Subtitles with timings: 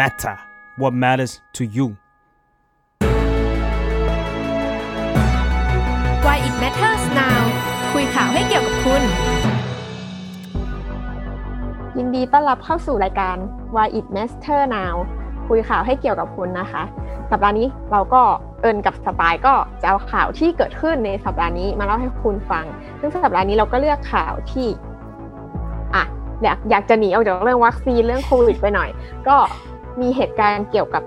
[0.00, 0.36] matter
[0.80, 1.86] what matters to you
[6.24, 7.40] Why it matters now
[7.92, 9.02] คุยข่าวให้เกี่ยวกับคุณ
[11.98, 13.36] ยินดีต้อนรับเข้าสู่รายการ
[13.74, 14.94] Why it matter now
[15.48, 16.82] คุยข่าวให้เกี่ยวกับคุณนะคะ
[17.30, 18.22] สัปดาห์นี้เราก็
[18.62, 22.64] เอินกับสปายก็จะเอาข่าวที่เกิดขึ้นในสัปดาห์นี้มาเล่าให้คุณฟัง
[23.00, 24.68] ซึ่งสัปดาห์นี้เราก็เลือกข่าวที่
[25.94, 26.04] อะ
[26.42, 28.90] อยากอยากจะหนีออกจากเรื่องวัคซีนเรื่องโควิดไปหน่อย
[29.28, 29.36] ก็
[30.00, 31.02] มีเหตุการณ์เกี่ยวกับ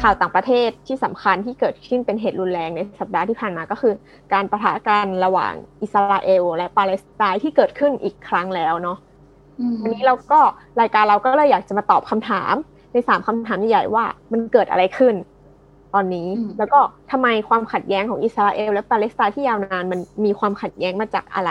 [0.00, 3.94] ข่าวต่างประเทศที่สำคัญที่เกิดขึ้นเป็นเหตุรุนแรงในสัปดาห์ที่ผ่านมาก็คือ
[4.32, 8.98] การประทะกันระหว่างอิสราเอล และปาเลสไตน์ที่เกิดขึ้นอีกครั้งแล้วเนาะ
[9.82, 10.40] วันนี้เราก็
[10.80, 12.54] รายการเราก็เลยอยากจะมาตอบคำถาม
[12.92, 15.14] ในสามคำถามใหญ่ๆว่ามันเกิดอะไรขึ้น
[15.94, 16.28] ตอนนี้
[16.58, 21.50] แล้วก็ทำไมความขัดแย้งของอิสราเอล และปาเลสไตน์ที่ยาวนานมันมีความขัดแย้งมาจากอะไร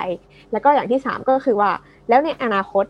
[0.51, 1.71] แล้วก็อย่างที่สามก็คือว่า
[2.09, 2.85] แล้วในอนาคต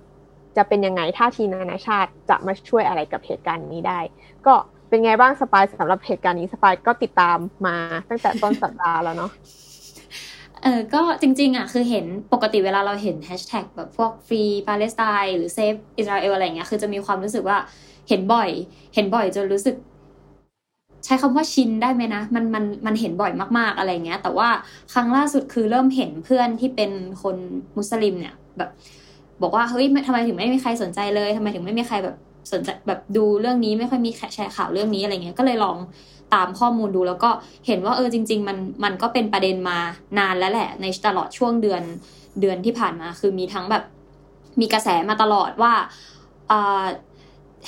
[0.57, 3.99] จะเป็นยังไงท่าทีนานาชาติจะมาช่วยอะไรกับเหตุการณ์นี้ได้
[4.45, 4.53] ก็
[4.89, 7.75] เป็นไงบ้างสปายสำหรับเหตุการณ์นี้สปายก็ติดตามมา
[8.09, 9.31] ตั้งแต่ต้นสัปดาห์แล้วเนาะ
[10.63, 17.57] เออก็จริงๆอะคือเห็นปกติเวลาเราเห็นแฮชแท็กแบบพวก free Palestine หรือ save Israel อะไรเงี้ยคือจะมีความรู้สึกว่า
[18.09, 18.49] เห็นบ่อย
[18.95, 19.75] เห็นบ่อยจนรู้สึก
[21.05, 24.49] ใช้คำว่าชินได้ไหมนะ มันมันมันเห็นบ่อยมากๆอะไรเงี้ย แต่ว่า
[24.93, 27.35] ครั้งล่าสุดคือเริ่มเห็นเพื่อนที่เป็นคน
[27.77, 28.69] มุสลิมเนี่ย แบบ
[29.43, 32.15] บอกว่าเฮ้ยทำไมถึงไม่มีใครสนใจเลยทำไมถึงไม่มีใครแบบ
[32.53, 35.77] สนใจแบบดูเรื่องนี้ไม่ค่อยมีแชร์ข่าวเรื่องนี้อะไรเงี้ยก็เลยลอง
[36.33, 37.29] ตามข้อมูลดูแล้วก็
[37.67, 39.77] เห็นว่าเออจริง ๆ มันมันก็เป็นประเด็นมา
[40.19, 41.81] นานแล้วแหละ ในตลอดช่วงเดือน
[42.41, 43.83] เดือนที่ผ่านมา คือมีทั้งแบบ
[44.59, 45.73] มีกระแสมาตลอดว่า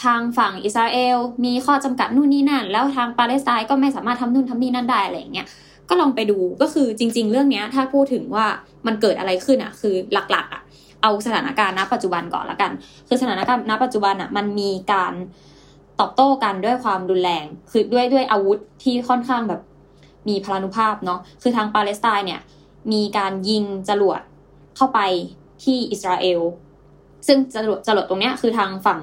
[0.03, 5.47] ทางฝั่งอิสราเอลมีข้อจำกัดนู่นนี่นั่น แล้วทางปาเลสไตน์ก็ไม่สามารถทำนู่นทำนี่นั่นได้อะไรเงี้ย
[5.89, 8.45] ก็ลองไปดูก็คือจริง ๆ เรื่องเนี้ยถ้าพูดถึงว่า
[8.87, 10.61] มันเกิดอะไรขึ้นอะ คือหลักๆอะ
[11.01, 12.71] เอาสถานการณ์ณ ปัจจุบันก่อนละกัน
[13.07, 15.13] คือสถานการณ์ณปัจจุบันอะมันมีการ
[15.99, 19.61] ตอบโต้กันด้วยความรุนแรง คือด้วยด้วยอาวุธที่ค่อนข้างแบบ
[20.27, 22.41] มีพลานุภาพเนาะคือทางปาเลสไตน์เนี่ย
[22.91, 24.21] มีการยิงจรวด
[24.75, 24.99] เข้าไป
[25.63, 26.41] ที่อิสราเอล
[27.27, 28.99] ซึ่งจรวดจรวดตรงเนี้ยคือทางฝั่ง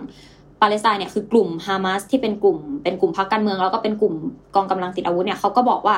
[0.60, 4.14] ปาเลสไตน์เนี่ยคือกลุ่มฮามาสที่เป็นกลุ่มเป็นกลุ่มพรรคการเมืองแล้วก็เป็นกลุ่ม
[4.54, 5.96] กองกำลังติดอาวุธเนี่ยเขาก็บอกว่า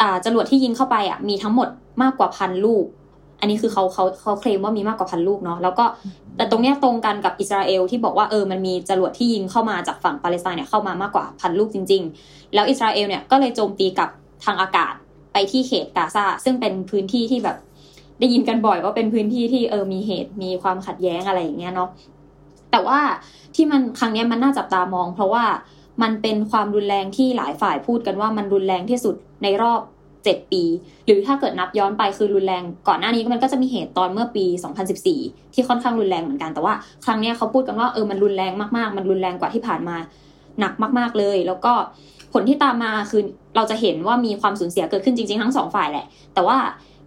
[0.00, 1.68] อ่าจรวดที่ยิงเข้าไปอะมีทั้งหมด
[2.02, 2.84] มากกว่าพันลูก
[3.40, 5.84] อันนี้คือเขาเขาเขาเคลมว่ามีมากกว่าพันลูกเนาะแล้วก็
[6.36, 14.08] แต่ตรงเนี้ยตรงกันกับอิสราเอลที่บอกว่าเออมันมีจรวดที่ยิงเข้ามาจากฝั่งปาเลสไตน์เนี่ยเข้ามามากกว่าพันลูกจริง ๆ แล้วอิสราเอลเนี่ยก็เลยโจมตีกับ
[14.44, 14.94] ทางอากาศ
[15.32, 17.56] ไปที่เขตกาซาซึ่งเป็นพื้นที่ที่แบบ
[18.20, 21.88] ได้ยินกันบ่อยว่าเป็นพื้นที่ที่เออมีเหตุมีความขัดแย้งอะไรอย่างเงี้ยเนาะ
[22.70, 23.00] แต่ว่า
[23.54, 25.44] ที่มันครั้งนี้มันน่าจับตามอง เพราะว่า
[26.02, 29.80] มันเป็นความรุนแรงที่หลายฝ่ายพูดกันว่ามันรุนแรงที่สุดในรอบ
[30.32, 30.62] 7 ปี
[31.06, 34.44] หรือถ้าเกิดนับย้อนไปคือรุนแรง ก่อนหน้านี้มันก็จะมีเหตุตอนเมื่อปี
[35.00, 36.74] 2014 ที่ค่อนข้างรุนแรงเหมือนกันแต่ว่า
[37.04, 39.96] ครั้งนี้เขาพูดกันว่าเออมันรุนแรงมากๆ มันรุนแรงกว่าที่ผ่านมา
[40.60, 41.72] หนักมาก ๆเลย แล้วก็
[42.32, 43.22] ผลที่ตามมาคือ
[43.56, 46.58] เราจะเห็นว่ามีความสูญเสียเกิดขึ้นจริง ๆ ทั้งสองฝ่ายแหละ แต่ว่า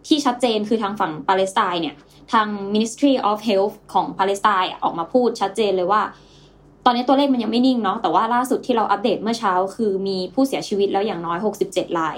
[0.08, 1.96] ที่ชัดเจนคือทางฝั่งปาเลสไตน์เนี่ย
[2.32, 6.02] ทาง Ministry of Health ของปาเลสไตน์ออกมาพูดชัดเจนเลยว่า
[6.86, 12.18] ตอนนี้ตัวเลขมันยังไม่นิ่งเนาะแต่ว่าล่าสุดที่เราอัปเดตเมื่อเช้า คือมีผู้เสียชีวิตแล้วอย่างน้อย 67ราย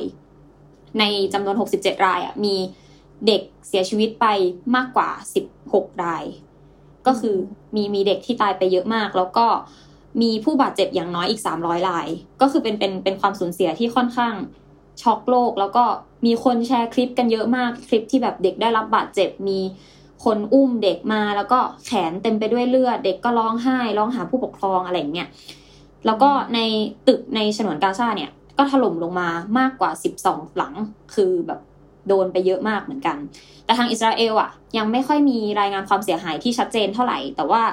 [1.00, 2.56] ในจำนวน 67 รายอะมี
[3.28, 4.26] เด็กเสียชีวิตไป
[4.76, 5.10] มากกว่า
[5.56, 6.24] 16 ราย
[7.08, 7.36] ก็คือ
[7.76, 9.48] มีมีเด็กที่ตายไปเยอะมาก แล้วก็
[10.22, 12.08] มีผู้บาดเจ็บอย่างน้อยอีก 300 ราย
[12.42, 14.34] ก็คือเป็นเป็นเป็นความสูญเสียที่ค่อนข้าง
[15.02, 15.84] ช็อกโลก แล้วก็
[16.26, 19.60] มีคนแชร์คลิปกันเยอะมากคลิปที่แบบเด็กได้รับบาดเจ็บมี
[20.26, 25.28] คนอุ้มเด็กมาแล้วก็แขนเต็มไปด้วยเลือด เด็กก็ร้องไห้ร้องหาผู้ปกครองอะไรเงี้ย
[26.06, 26.60] แล้วก็ใน
[27.08, 29.92] ตึกในฉนวนกาซาเนี่ย ก็ถล่มลงมามากกว่า
[30.24, 30.74] 12 หลัง
[31.16, 31.59] คือแบบ
[32.08, 33.18] โดนไปเยอะมากเหมือนกัน
[33.66, 37.64] แต่ทางอิสราเอลอะ ยังไม่ค่อยมีรายงานความเสียหายที่ชัดเจนเท่าไหร่ แต่ว่า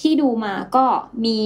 [0.00, 0.84] ที่ดูมาก็
[1.24, 1.38] มี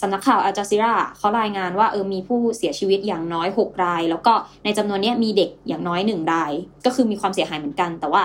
[0.00, 4.32] สำนักข่าวอาจาซิราเขารายงานว่าเออมีผู้เสียชีวิตอย่างน้อย 6 ราย แล้วก็
[4.64, 6.52] ในจำนวนนี้มีเด็กอย่างน้อย 1 ราย
[6.84, 8.22] ก็คือมีความเสียหายเหมือนกัน แต่ว่า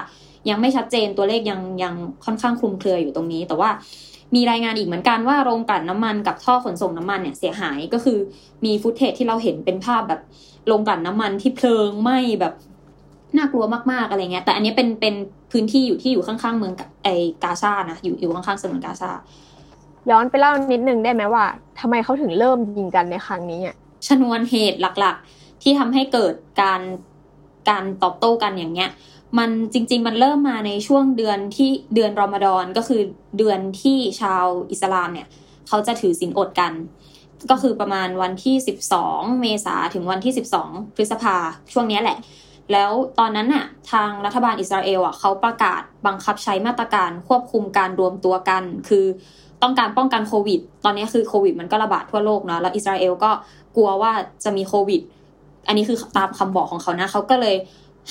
[0.50, 1.94] ยังไม่ชัดเจนตัวเลขยังยัง
[2.26, 3.70] ค่อนข้างคลุมเครืออยู่ตรงนี้ แต่ว่า
[4.36, 8.18] มีรายงานอีกเหมือนกันว่าโรงกลั่นน้ามันกับท่อขนส่งน้ำมันเนี่ยเสียหายก็คือ
[8.66, 10.22] มีฟุตเทจที่เราเห็นเป็นภาพแบบ
[10.68, 12.54] โรงกลั่นน้ำมันที่เพลิงไหม้แบบ
[13.38, 15.16] น่ากลัวมากๆอะไรเงี้ย แต่อันนี้เป็นเป็น
[15.52, 16.74] พื้นที่อยู่ที่อยู่ข้างๆเมือง
[17.04, 17.10] ไอ
[17.44, 19.10] กาซานะอยู่อยู่ข้างๆสมุนกาซา
[20.10, 21.46] ย้อนไปเล่านิดนึงได้ไหมว่า
[21.80, 23.76] ทำไมเขาถึงเริ่มยิงกันในครั้งนี้อะ
[24.08, 26.82] ชนวนเหตุหลักๆ ที่ทำให้เกิดการ
[27.70, 28.90] การตอบโต้กันอย่างเงี้ย
[29.38, 33.02] มันจริง ๆ มันเริ่มมาในช่วงเดือนที่เดือนรอมฎอนก็คือ
[33.38, 35.28] เดือนที่ชาวอิสลามเนี่ย
[35.68, 36.74] เขาจะถือศีลอดกัน
[37.52, 38.56] ก็คือประมาณวันที่
[39.00, 40.34] 12 เมษาถึงวันที่
[40.64, 41.36] 12 พฤษภา
[41.74, 42.18] ช่วงนี้แหละ
[42.72, 49.06] แล้วตอนนั้นน่ะทางรัฐบาลอิสราเอลอะเขาประกาศบังคับใช้มาตรการควบคุมการรวมตัวกัน คือ
[49.64, 53.32] ต้องการป้องกันโควิด ตอนนี้คือโควิดมันก็ระบาดทั่วโลกเนาะแล้วอิสราเอลก็
[53.76, 54.12] กลัวว่า
[54.44, 55.02] จะมีโควิด
[55.68, 57.56] อันนี้คือตามคำบอกของเขานะเขาก็เลย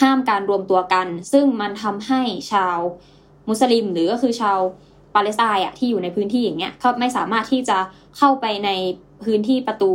[0.00, 2.20] ห้ามการรวมตัวกัน ซึ่งมันทำให้
[2.52, 2.78] ชาว
[3.48, 4.58] มุสลิม หรือก็คือชาว
[5.14, 7.78] ปาเลสไตน์อะที่อยู่ในพื้นที่อย่างเงี้ยเขาไม่สามารถที่จะ
[8.16, 8.70] เข้าไปใน
[9.24, 9.92] พื้นที่ประตู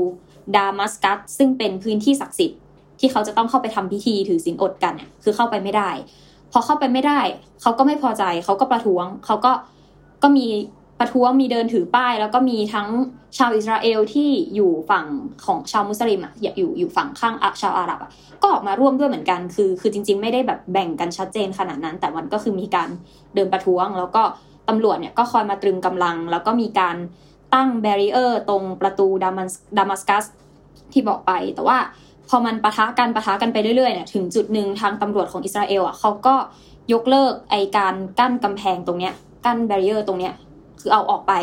[0.56, 2.60] ดามัสกัสซึ่งเป็นพื้นที่ศักดิ์สิทธิ์
[3.00, 5.90] ที่เขาจะต้องเข้าไปทำพิธีถือศีลอดกันเนี่ยคือเข้าไปไม่ได้
[6.52, 7.20] พอเข้าไปไม่ได้
[7.62, 9.52] เขาก็ไม่พอใจ เขาก็ประท้วง เขาก็
[10.24, 10.46] ก็มี
[11.00, 12.88] ประท้วงมีเดินถือป้าย แล้วก็มีทั้ง
[13.38, 15.06] ชาวอิสราเอลที่อยู่ฝั่ง
[15.46, 18.12] ของชาวมุสลิมอะอยู่อยู่ฝั่งข้างชาวอาหรับอะ
[18.42, 22.90] ก็ออกมาร่วมด้วยเหมือนกันคือ คือจริง ๆ ไม่ได้แบบแบ่งกันชัดเจนขนาดนั้น แต่มันก็คือมีการ
[23.36, 24.24] เดินประท้วง แล้วก็
[24.70, 26.96] ตำรวจเนี่ยก็คอยมาตรึงกำลัง แล้วก็มีการ
[27.54, 30.26] ตั้ง barrier ตรงประตูดามัสดามัสกัส
[30.94, 31.78] ที่บอกไป แต่ว่า
[32.30, 36.36] พอมันปะทะกันปะทะกันไปเรื่อยๆเนี่ยถึงจุดหนึ่งทางตำรวจของอิสราเอลอะเขาก็
[36.94, 39.14] ยกเลิกไอการกั้นกำแพงตรงเนี้ย
[39.46, 40.34] กั้น barrier ตรงเนี้ย
[40.80, 41.34] คือเอาออกไป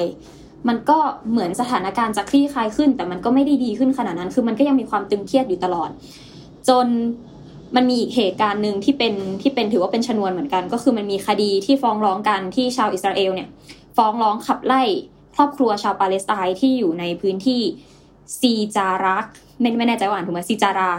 [0.68, 0.98] มันก็
[1.30, 5.90] เหมือนสถานการณ์จะคลี่คลายขึ้น แต่มันก็ไม่ได้ดีขึ้นขนาดนั้น คือมันก็ยังมีความตึงเครียดอยู่ตลอด
[6.68, 6.86] จน
[7.76, 13.48] มันมีอีกเหตุการณ์หนึ่งที่เป็นที่เป็นถือว่าเป็นชนวนเหมือนกัน ก็คือมันมีคดีที่ฟ้องร้องกันที่ชาวอิสราเอลเนี่ย
[13.96, 14.82] ฟ้องร้องขับไล่
[15.36, 17.62] ครอบครัวชาวปาเลสไตน์ที่อยู่ในพื้นที่
[18.40, 19.26] ซีจารัก
[19.60, 20.90] ไม่ไม่แน่ใจว่าอ่านถูกไหมซีจารา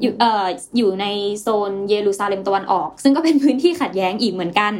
[0.00, 0.46] อยู่เอ่อ
[0.76, 1.06] อยู่ใน
[1.40, 4.72] โซนเยรูซาเล็มตะวันออก ซึ่งก็เป็นพื้นที่ขัดแย้งอีกเหมือนกัน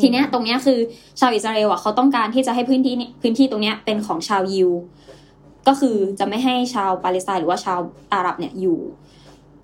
[0.00, 0.78] ทีเนี้ยตรงเนี้ยคือ
[1.20, 4.70] ชาวอิสราเอลอะเขาต้องการที่จะให้พื้นที่นี้พื้นที่ตรงเนี้ยเป็นของชาวยิว
[5.66, 7.78] ก็คือจะไม่ให้ชาวปาเลสไตน์หรือว่าชาว
[8.12, 8.78] อาหรับเนี่ยอยู่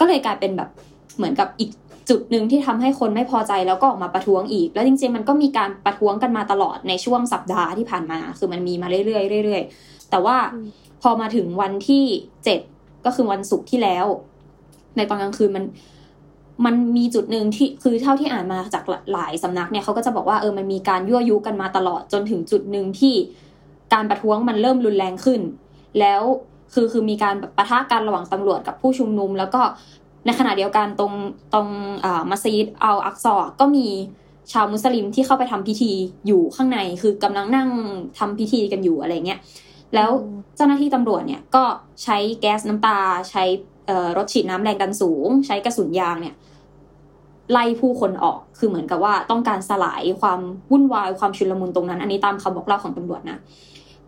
[0.00, 0.68] ก็เลยกลายเป็นแบบ
[1.16, 1.70] เหมือนกับอีก
[2.10, 10.36] จุดหนึ่งที่ทำให้คนไม่พอใจแล้วก็ออกมาประท้วงอีก แล้วจริงๆมันก็มีการประท้วงกันมาตลอดในช่วงสัปดาห์ที่ผ่านมา คือมันมีมาเรื่อยๆเรื่อยๆแต่ว่า
[11.02, 12.04] พอมาถึงวันที่
[12.44, 12.60] เจ็ด
[13.06, 14.06] ก็คือวันศุกร์ที่แล้ว
[14.96, 15.64] ในตอนกลางคืนมัน
[16.64, 23.14] มันมีจุดหนึ่งที่คือเท่าที่อ่านมาจากหลายสำนักเนี่ยเขาก็จะบอกว่าเออมันมีการยั่วยุกันมาตลอดจนถึงจุดหนึ่งที่
[23.92, 25.40] การประท้วงมันเริ่มรุนแรงขึ้น
[26.00, 26.22] แล้ว
[26.74, 29.62] คือคือมีการปะทะกันระหว่างตำรวจกับผู้ชุมนุม แล้วก็
[30.26, 31.12] ในขณะเดียวกันตรง
[31.52, 31.66] ตรง
[32.30, 33.86] มัสยิดอัลอักซอก็มี
[34.52, 35.92] ชาวมุสลิมที่เข้าไปทำพิธี
[36.26, 37.68] อยู่ข้างในคือกำลังนั่ง
[38.18, 39.40] ทำพิธีกันอยู่อะไรเงี้ย
[39.94, 40.10] แล้ว
[40.56, 41.64] เจ้าหน้าที่ตำรวจเนี่ยก็
[42.02, 42.98] ใช้แก๊สน้ำตา
[43.30, 43.44] ใช้
[44.16, 46.34] รถฉีดน้ำแรงดันสูง ใช้กระสุนยางเนี่ย
[47.52, 50.40] ไล่ผู้คนออกคือเหมือนกับว่าต้องการสลายความ
[50.70, 53.38] วุ่นวายความชุลมุนตรงนั้น อันนี้ตามคำบอกเล่าของตำรวจนะ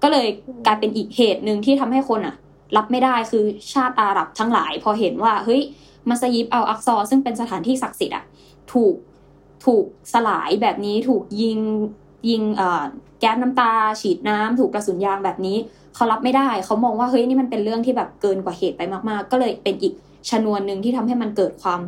[0.03, 0.27] ก็เลย
[0.67, 2.35] กลายเป็นอีกเหตุหนึ่งที่ทำให้คนอะ
[2.77, 5.63] รับไม่ได้คือชาติอาหรับทั้งหลาย พอเห็นว่าเฮ้ย
[6.09, 8.25] มัสยิดเอัลอักซอซึ่งเป็นสถานที่ศักดิ์สิทธิ์อะ
[8.73, 8.95] ถูก
[9.65, 11.59] ถูกสลายแบบนี้ถูกยิง
[12.29, 12.43] ยิง
[13.25, 15.57] ก๊สน้ำตา ฉีดน้ำถูกกระสุนยางแบบนี้
[15.95, 19.95] เขารับไม่ได้เขามองว่าเฮ้ยนี่มันเป็นเรื่องที่แบบเกินกว่าเหตุไปมากๆ ก็เลยเป็นอีก
[20.31, 21.81] ชนวนหนึ่งที่ทำให้มันเกิดความ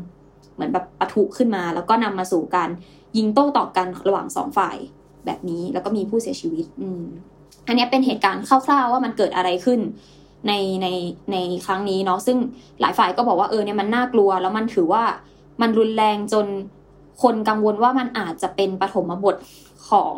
[0.55, 2.71] เหมือนแบบปะทุขึ้นมา แล้วก็นำมาสู่การ
[3.17, 4.77] ยิงโต้ตอบกันระหว่างสองฝ่าย
[5.27, 7.05] แบบนี้ แล้วก็มีผู้เสียชีวิต อืม
[7.67, 9.81] อันนี้เป็นเหตุการณ์คร่าวๆว่ามันเกิดอะไรขึ้น
[10.49, 10.87] ในใน
[11.33, 11.37] ใน
[11.67, 12.37] ครั้งนี้เนาะซึ่ง
[12.81, 15.05] หลายฝ่ายก็บอกว่าเออเนี่ยมันน่ากลัว แล้วมันถือว่า
[15.61, 16.47] มันรุนแรงจน
[17.23, 19.37] คนกังวลว่ามันอาจจะเป็นปฐมบท
[19.91, 20.15] ของ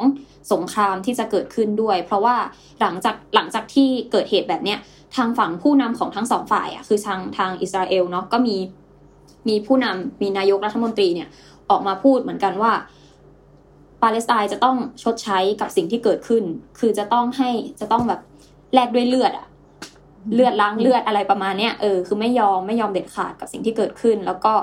[0.52, 2.36] สงครามที่จะเกิดขึ้นด้วย เพราะว่า
[2.80, 4.78] หลังจากหลังจากที่เกิดเหตุแบบเนี้ย
[5.16, 8.56] ทางฝั่งผู้นำของทั้งสองฝ่ายอะคือทางทางอิสราเอลเนาะก็มี
[9.48, 11.28] มีผู้นำมีนายกรัฐมนตรีเนี่ย
[11.70, 12.72] ออกมาพูดเหมือนกันว่า
[14.02, 16.44] ปาเลสไตน์จะต้องชดใช้กับสิ่งที่เกิดขึ้น
[16.78, 17.50] คือจะต้องให้
[17.80, 18.20] จะต้องแบบ
[18.74, 19.46] แลกด้วยเลือดอะ
[20.34, 24.54] เลือดล้างเลือดอะไรประมาณเนี้ยเออคือไม่ยอมไม่ยอมเด็ดขาดกับสิ่งที่เกิดขึ้น แล้วก็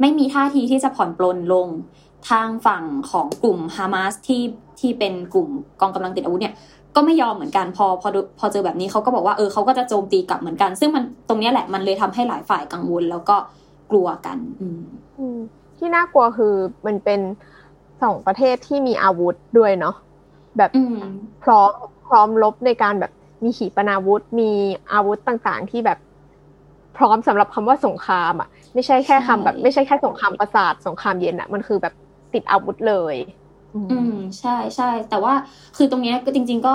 [0.00, 1.68] ไม่มีท่าทีที่จะผ่อนปลนลง
[2.28, 4.42] ทางฝั่งของกลุ่มฮามาสที่
[4.80, 5.48] ที่เป็นกลุ่ม
[5.80, 6.54] กองกำลังติดอาวุธเนี่ย
[6.96, 8.08] ก็ไม่ยอมเหมือนกันพอพอ
[8.38, 13.36] พอเจอแบบนี้เขาก็บอกว่าเออเขาก็จะโจมตีกลับเหมือนกัน ซึ่งมันตรงนี้แหละมันเลยทำให้หลายฝ่ายกังวลแล้วก็
[13.90, 15.38] กลัวกัน อืม
[15.78, 16.54] ที่น่ากลัวคือ
[16.86, 17.20] มันเป็น
[18.02, 19.94] สองประเทศที่มีอาวุธด้วยเนาะ
[20.58, 20.70] แบบ
[21.42, 21.70] พร้อม
[22.08, 23.12] พร้อมลบในการแบบ
[23.44, 24.50] มีขีปนาวุธมี
[24.92, 25.98] อาวุธต่างๆ ที่แบบ
[26.96, 31.94] พร้อมสำหรับคำว่าสงครามอะ ไม่ใช่แค่คำแบบ ไม่ใช่แค่สงครามประสาทสงครามเย็นอะมันคือแบบ
[32.34, 33.16] ติดอาวุธเลย
[33.92, 35.34] อืมใช่ใช่ แต่ว่า
[35.76, 36.74] คือตรงนี้ก็จริง ๆ ก็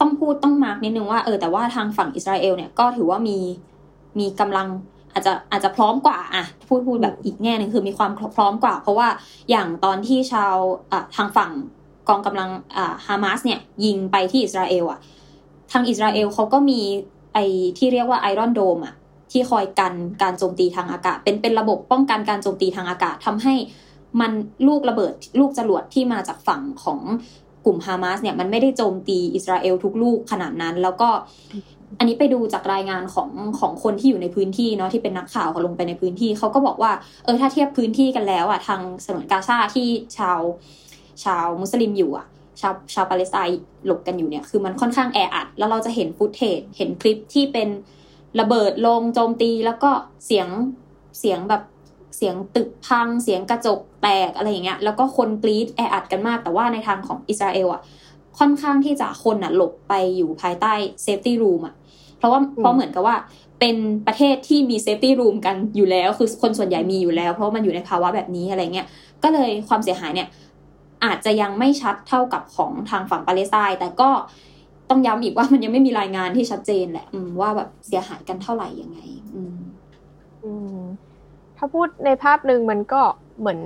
[0.00, 3.38] ต้องพูดต้องมาร์กนิดนึงว่าเออแต่ว่าทางฝั่งอิสราเอลเนี่ยก็ถือว่ามี
[4.18, 4.66] มีกำลัง
[5.12, 9.08] อาจจะอาจจะพร้อมกว่าอะพูดพูดแบบอีกแง่หนึ่งคือมีความพร้อมกว่า เพราะว่า
[9.50, 10.54] อย่างตอนที่ชาว
[10.92, 11.50] อะทางฝั่ง
[12.08, 14.98] กองกำลังอ่าฮามาสเนี่ยยิงไปที่อิสราเอลอะ
[15.72, 16.80] ทางอิสราเอลเขาก็มี
[17.34, 17.38] ไอ
[17.78, 18.94] ที่เรียกว่าไอรอนโดมอะ
[19.32, 23.54] ที่คอยกันการโจมตีทางอากาศ เป็นเป็นระบบป้องกันการโจมตีทางอากาศทำให้
[24.20, 24.32] มัน
[24.68, 27.00] ลูกระเบิดลูกจรวดที่มาจากฝั่งของ
[27.64, 31.08] กลุ่มฮามาสเนี่ยมันไม่ได้โจมตีอิสราเอลทุกลูกขนาดนั้น แล้วก็
[31.98, 36.92] อันนี้ไปดูจากรายงานของของคนที่อยู่ในพื้นที่เนาะที่เป็นนักข่าวเขาลงไปในพื้นที่เขาก็บอกว่า
[37.24, 40.38] เออถ้าเทียบพื้นที่กันแล้วอะทางฉนวนกาซาที่ชาว
[41.24, 42.26] ชาวมุสลิมอยู่อะ
[42.60, 47.68] ชาวชาวปาเลสไตน์หลบกันอยู่เนี่ยคือมันค่อนข้างแออัด แล้วเราจะเห็น footage เห็นคลิปที่เป็น
[48.40, 49.90] ระเบิดลงโจมตีแล้วก็
[50.26, 50.48] เสียง
[51.18, 51.62] เสียงแบบ
[52.16, 57.82] เสียงตึกพัง เสียงกระจกแตกอะไรอย่างเงี้ย แล้วก็คนกรี๊ดแออัดกันมาก แต่ว่าในทางของอิสราเอลอะ
[58.38, 61.74] ค่อนข้างที่จะคนอะหลบไปอยู่ภายใต้ safety room อะ
[62.18, 63.16] เพราะว่าเพราะเหมือนกับว่า
[63.60, 68.86] เป็นประเทศที่มี safety room กันอยู่แล้ว คือคนส่วนใหญ่มีอยู่แล้ว เพราะมันอยู่ในภาวะแบบนี้อะไรเงี้ย
[69.22, 70.28] ก็เลยความเสียหายเนี่ย
[71.04, 74.10] อาจจะยังไม่ชัดเท่ากับของทางฝั่งปาเลสไตน์แต่ก็
[74.90, 77.06] ต้องย้ำอีกว่ามันยังไม่มีรายงานที่ชัดเจนแหละ
[77.40, 78.98] ว่าแบบเสียหายกันเท่าไหร่ยังไง
[79.34, 79.56] อืม
[80.44, 80.78] อืม
[81.58, 83.02] ถ้าพูดในภาพหนึ่งมันก็
[83.40, 83.60] เหมือน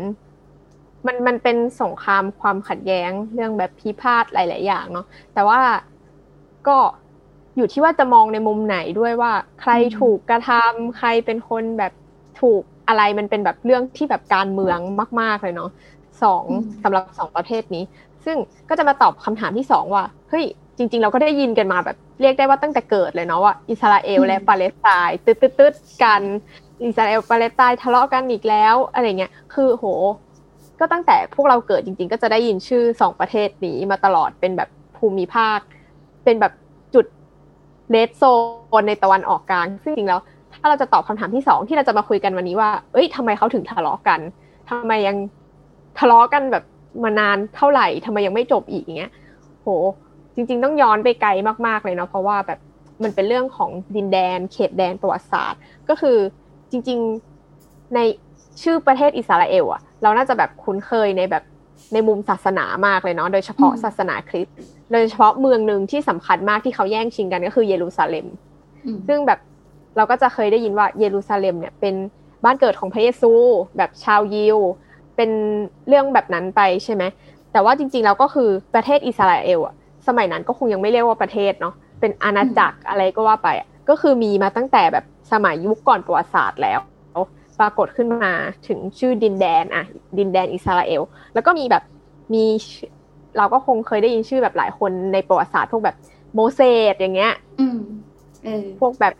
[1.07, 5.61] มันมันเป็นสงครามความขัดแย้งเรื่องแบบพิพาทหลาย ๆ อย่างเนาะแต่ว่า
[6.69, 6.79] ก็
[7.57, 11.93] อยู่ที่ว่าจะมองในมุมไหนด้วยว่า ใครถูกกระทำใครเป็นคนแบบ
[12.41, 14.79] ถูกอะไรมันเป็นแบบเรื่องที่แบบการเมือง
[15.21, 15.71] มาก ๆ เลยเนาะ
[16.23, 16.45] สอง
[16.83, 17.85] สำหรับสองประเทศนี้
[18.25, 18.37] ซึ่ง
[18.69, 20.45] ก็จะมาตอบคำถามที่สองว่าเฮ้ย
[20.77, 26.23] จริง ๆ เราก็ได้ยินกันมาแบบเรียกได้ว่าตั้งแต่เกิดเลยเนาะว่าอิสราเอลและปาเลสไตน์ตึ๊ดตึ๊ดตึ๊ดกัน
[26.85, 29.87] อิสราเอลปาเลสไตน์ทะเลาะกันอีกแล้วอะไรเงี้ยคือโห
[30.81, 35.59] ก็ตั้งแต่พวกเราเกิดจริง ๆ ก็จะได้ยินชื่อสองประเทศนี้มาตลอดเป็นแบบภูมิภาค
[36.25, 36.53] เป็นแบบ
[36.95, 37.07] จุด
[37.91, 38.23] เลดโซ
[38.81, 40.21] นในตะวันออกกลาง ซึ่งจริงแล้ว
[40.55, 44.21] ถ้าเราจะตอบคำถามที่สองที่เราจะมาคุยกันวันนี้ว่า เอ้ยทำไมเขาถึงทะเลาะกัน
[44.71, 45.17] ทำไมยัง
[45.99, 46.65] ทะเลาะกันแบบ
[47.05, 49.12] มานานเท่าไหร่ทำไมยังไม่จบอีกอย่างเงี้ย
[49.62, 49.69] โห
[50.35, 51.31] จริง ๆ ต้องย้อนไปไกล
[51.67, 52.59] มากๆเลยเนาะเพราะว่าแบบ
[53.03, 56.17] มันเป็นเรื่องของดินแดน เขตแดนประวัติศาสตร์ ก็คือ
[56.73, 56.99] จริง
[57.47, 57.99] ๆใน
[58.62, 61.45] ชื่อประเทศอิสราเอลอะเราน่าจะแบบคุ้นเคยในแบบ
[61.93, 64.57] ในมุมศาสนามากเลยเนาะโดยเฉพาะศาสนาคริสต์
[64.93, 68.26] โดยเฉพาะเมืองหนึ่งที่สำคัญมากที่เขาแย่งชิงกันก็คือเยรูซาเล็ม
[69.09, 69.41] ซึ่งแบบ
[69.97, 71.95] เราก็จะเคยได้ยินว่าเยรูซาเล็มเนี่ยเป็น
[72.45, 73.33] บ้านเกิดของพระเยซู
[73.76, 74.59] แบบชาวยิว
[75.17, 75.31] เป็น
[75.88, 77.02] เรื่องแบบนั้นไปใช่ไหม
[77.52, 79.75] แต่ว่าจริงๆเราก็คือประเทศอิสราเอลอะ
[80.07, 83.49] สมัยนั้นก็คงยังไม่เรียกว่าประเทศเนาะเป็นอาณาจักรอะไรก็ว่าไป
[83.88, 86.81] ก็คือมีมาตั้งแต่แบบสมัยยุคก่อนประวัติศาสตร์แล้ว
[87.61, 88.33] ปรากฏขึ้นมา
[88.69, 89.85] ถึงชื่อดินแดนอะ
[90.19, 91.02] ดินแดนอิสราเอล
[91.35, 91.83] แล้วก็มีแบบ
[92.35, 92.45] มี
[93.38, 95.97] เราก็คงเคยได้ยินชื่อแบบหลายคนในประวัติศาสตร์พวกแบบ
[96.35, 96.61] โมเส
[96.93, 97.35] สอย่างเงี้ย
[98.81, 99.14] พวกแบบ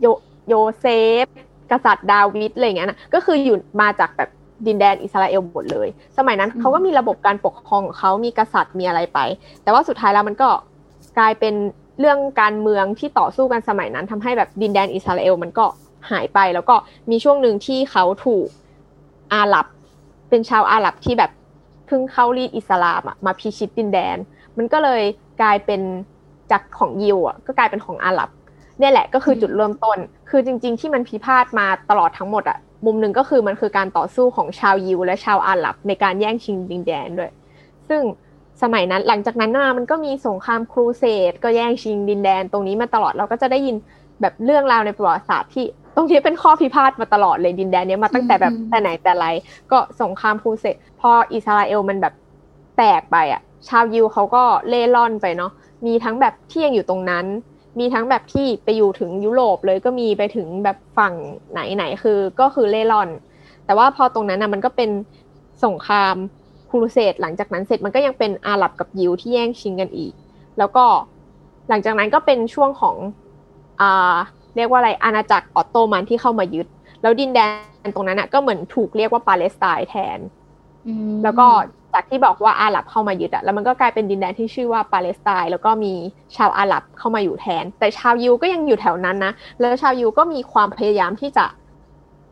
[0.00, 0.06] โย
[0.48, 0.86] โยเซ
[1.22, 1.24] ฟ
[1.70, 4.30] กษัตริย์ดาวิดอะไรเงี้ยนะก็คืออยู่มาจากแบบ
[4.66, 5.88] ดินแดนอิสราเอลหมดเลย
[6.18, 9.18] สมัยนั้นเขาก็มีระบบการปกครองของเขามีกษัตริย์มีอะไรไป
[9.62, 10.48] แต่ว่าสุดท้ายแล้วมันก็
[11.18, 11.54] กลายเป็น
[12.00, 15.66] เรื่องการเมืองที่ต่อสู้กันสมัยนั้นทำให้แบบดินแดนอิสราเอลมันก็
[16.10, 16.74] หายไปแล้วก็
[17.10, 18.46] มีช่วงหนึ่งที่เขาถูก
[19.34, 19.66] อาหรับ
[20.28, 21.30] เป็นชาวอาหรับที่แบบ
[21.86, 24.16] เพิ่งเข้ารีดอิสลามมาพิชิตดินแดน
[24.56, 25.02] มันก็เลย
[25.42, 25.80] กลายเป็น
[26.50, 28.28] จากของยิวอะก็กลายเป็นของอาหรับ
[28.78, 29.98] เนี่ยแหละก็คือจุดเริ่มต้น
[30.30, 37.32] คือจริง ๆ ที่มันพิพาทมาตลอดทั้งหมดอะมุมหนึ่งก็คือมันคือการต่อสู้ของชาวยิวและชาวอาหรับในการแย่งชิงดินแดนด้วย
[37.88, 38.02] ซึ่ง
[38.62, 43.76] สมัยนั้นหลังจากนั้นมามันก็มีสงครามครูเสดก็แย่งชิงดินแดนตรงนี้มาตลอดเราก็จะได้ยิน
[44.20, 49.26] แบบเรื่องราวในประวัติศาสตร์ที่ตรงนี้เป็นข้อพิพาทมาตลอดเลยดินแดนนี้มาตั้งแต่แบบแต่ไหนแต่ไร
[49.72, 52.14] ก็สงครามครูเสดพออิสราเอลมันแบบ
[52.78, 55.52] แตกไปอะ ชาวยิวเขาก็เล่ร่อนไปเนาะ
[55.86, 57.26] มีทั้งแบบที่ยังอยู่ตรงนั้น
[57.78, 61.14] มีทั้งแบบที่ไปอยู่ถึงยุโรปเลยก็มีไปถึงแบบฝั่ง
[61.52, 63.08] ไหนไหนคือก็คือเล่ร่อน
[63.66, 64.90] แต่ว่าพอตรงนั้นนะมันก็เป็น
[65.64, 66.16] สงคราม
[66.70, 70.12] ครูเสดหลังจากนั้นเสร็จมันก็ยังเป็นอาหรับกับยิวที่แย่งชิงกันอีก
[70.58, 70.84] แล้วก็
[71.68, 72.96] หลังจากนั้นก็เป็นช่วงของ
[73.80, 74.16] อ่า
[74.56, 76.66] เรียกว่าอะไรอาณาจักรออตโตมันที่เข้ามายึด
[77.02, 77.40] แล้วดินแด
[77.86, 80.18] นตรงนั้นนะก็เหมือนถูกเรียกว่าปาเลสไตน์แทน
[81.24, 81.46] แล้วก็
[81.92, 85.92] จากที่บอกว่าอาหรับเข้ามายึดอะแล้วมันก็กลายเป็นดินแดนที่ชื่อว่าปาเลสไตน์แล้วก็มี
[86.36, 91.46] ชาวอาหรับเข้ามาอยู่แทน แต่ชาวยิวก็ยังอยู่แถวนั้นนะแล้วชาวยิวก็มีความพยายามที่จะ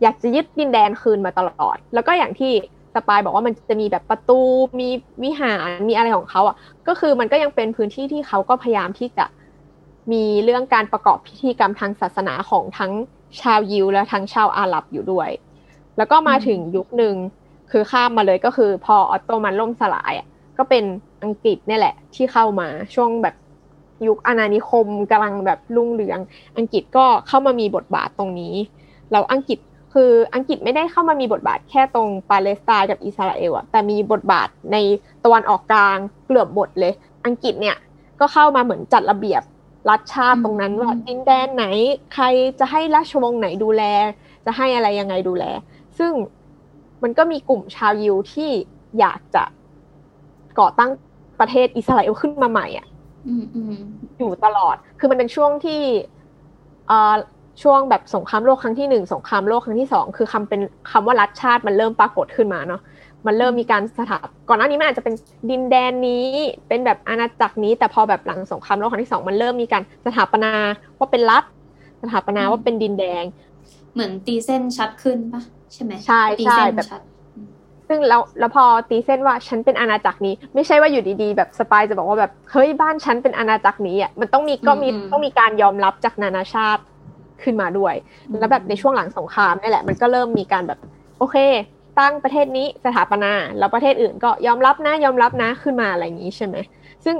[0.02, 2.52] อยากจะยึดดินแดนคืนมาตลอด แล้วก็อย่างที่
[2.94, 4.40] สปายบอกว่ามันจะมีแบบประตู
[4.80, 4.88] มี
[5.22, 6.56] วิหารมีอะไรของเขาอะ
[6.88, 9.26] ก็คือมันก็ยังเป็นพื้นที่ที่เขาก็พยายามที่จะ
[10.12, 12.92] มีเรื่องการประกอบพิธีกรรมทางศาสนาของทั้ง
[13.40, 15.30] ชาวยิวและทั้งชาวอาหรับอยู่ด้วย
[15.96, 17.14] แล้วก็มาถึงยุคหนึ่ง
[17.70, 20.26] คือข้ามมาเลยก็คือพอออตโตมันล่มสลายอะ
[20.58, 20.84] ก็เป็น
[21.22, 23.34] อังกฤษนี่แหละ ที่เข้ามาช่วงแบบ
[24.06, 26.18] ยุคอาณานิคมกำลังแบบรุ่งเรือง
[26.56, 28.54] อังกฤษก็เข้ามามีบทบาทตรงนี้
[29.12, 29.58] แล้วอังกฤษ
[29.94, 34.76] คืออังกฤษไม่ได้เข้ามามีบทบาทแค่ตรงปาเลสไตน์กับอิสราเอลอะแต่มีบทบาทใน
[35.24, 36.92] ตะวันออกกลางเกือบหมดเลย
[37.26, 37.76] อังกฤษเนี่ย
[38.20, 39.42] ก็เข้ามาเหมือนจัดระเบียบ
[39.90, 41.64] รัฐชาติตรงนั้นว่าดินแดนไหน
[42.14, 42.24] ใคร
[42.60, 43.82] จะให้ราชวงศ์ไหนดูแล
[44.46, 45.44] จะให้อะไรยังไงดูแล
[45.98, 46.12] ซึ่ง
[47.02, 48.50] มันก็มีกลุ่มชาวยิวที่
[48.98, 49.44] อยากจะ
[50.60, 50.90] ก่อตั้ง
[51.40, 52.86] ประเทศอิสราเอลขึ้นมาใหม่อะ
[53.28, 53.74] อืมอืม
[54.18, 55.80] อยู่ตลอด คือมันเป็นช่วงที่
[56.88, 57.14] เอ่อ
[57.62, 62.80] ช่วงแบบสงครามโลกครั้งที่หนึ่งสงครามโลกครั้งที่สองคือคำเป็นคำว่ารัฐชาติมันเริ่มปรากฏขึ้นมาเนาะ
[63.26, 65.14] มันเริ่มมีการสถาปก่อนหน้านี้มันอาจจะเป็น
[65.50, 66.26] ดินแดนนี้
[66.68, 70.52] เป็นแบบอาณาจักรนี้ แต่พอแบบหลังสงครามโลกครั้งที่สองมันเริ่มมีการสถาปนา
[70.98, 71.44] ว่าเป็นรัฐ
[72.02, 73.24] สถาปนาว่าเป็นดินแดง
[73.94, 75.42] เหมือนตีเส้นชัดขึ้นปะ
[75.72, 77.02] ใช่ไหมใช่ตีใช่เส้นแบบชัด
[77.88, 86.82] ซึ่งแล้วแล้วพอตีเส้นว่าฉันเป็นอาณาจักรนี้ ไม่ใช่ว่าอยู่ดีๆ แบบสปายจะบอกว่าแบบเฮ้ยบ้านฉันเป็นอาณาจักรนี้อะมันต้องมีก็มีต้องมีการยอมรับจากนานาชาติ
[87.44, 87.94] ขึ้นมาด้วย
[88.38, 90.78] แล้วแบบในช่วงหลังสงครามนี่แหละ มันก็เริ่มมีการแบบ
[91.18, 91.36] โอเค
[91.98, 96.56] ตั้งประเทศนี้สถาปนา แล้วประเทศอื่นก็ยอมรับนะยอมรับนะขึ้นมาอะไรอย่างนี้ใช่ไหม
[97.04, 97.16] ซึ่ง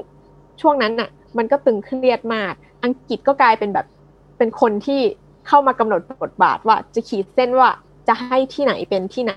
[0.60, 2.52] ช่วงนั้นน่ะมันก็ตึงเครียดมาก
[2.84, 3.86] อังกฤษก็กลายเป็นแบบ
[4.38, 5.00] เป็นคนที่
[5.48, 7.70] เข้ามากำหนดบทบาทว่าจะขีดเส้นว่า
[8.08, 9.34] จะให้ที่ไหนเป็นที่ไหน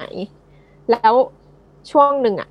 [0.91, 1.13] แล้ว
[1.91, 2.49] ช่วงหนึ่งอะ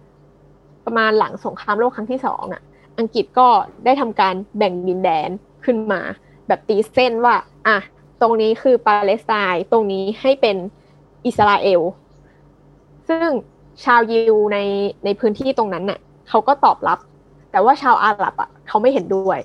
[0.85, 2.63] ประมาณหลังสงครามโลกครั้งที่สองอะ
[2.99, 3.49] อังกฤษก็
[3.85, 5.29] ได้ทำการแบ่งดินแดน
[5.65, 6.01] ขึ้นมา
[6.49, 7.35] แบบตีเส้นว่า
[7.69, 7.79] อะ
[8.21, 10.57] ตรงนี้คือปาเลสไตน์ตรงนี้ให้เป็น
[11.27, 11.81] อิสราเอล
[13.09, 13.29] ซึ่ง
[13.85, 14.59] ชาวยิวใน
[15.05, 16.99] ในพื้นที่ตรงนั้นน่ะเขาก็ตอบรับ
[17.51, 19.39] แต่ว่าชาวอาหรับอะเขาไม่เห็นด้วย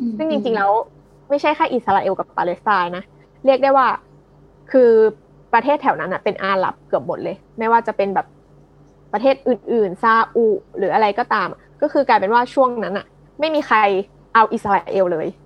[0.00, 0.70] อืมซึ่งจริงๆแล้ว
[1.28, 3.04] ไม่ใช่แค่อิสราเอลกับปาเลสไตน์นะ
[3.44, 3.88] เรียกได้ว่า
[4.72, 4.90] คือ
[5.54, 8.26] ประเทศแถวนั้นอะเป็นอาหรับเกือบหมดเลย ไม่ว่าจะเป็นแบบ
[9.12, 10.46] ประเทศอื่นๆซาอุ
[10.78, 11.48] หรืออะไรก็ตาม
[11.82, 13.06] ก็คือกลายเป็นว่าช่วงนั้นอะ
[13.40, 13.78] ไม่มีใคร
[14.34, 15.45] เอาอิสราเอลเลยอื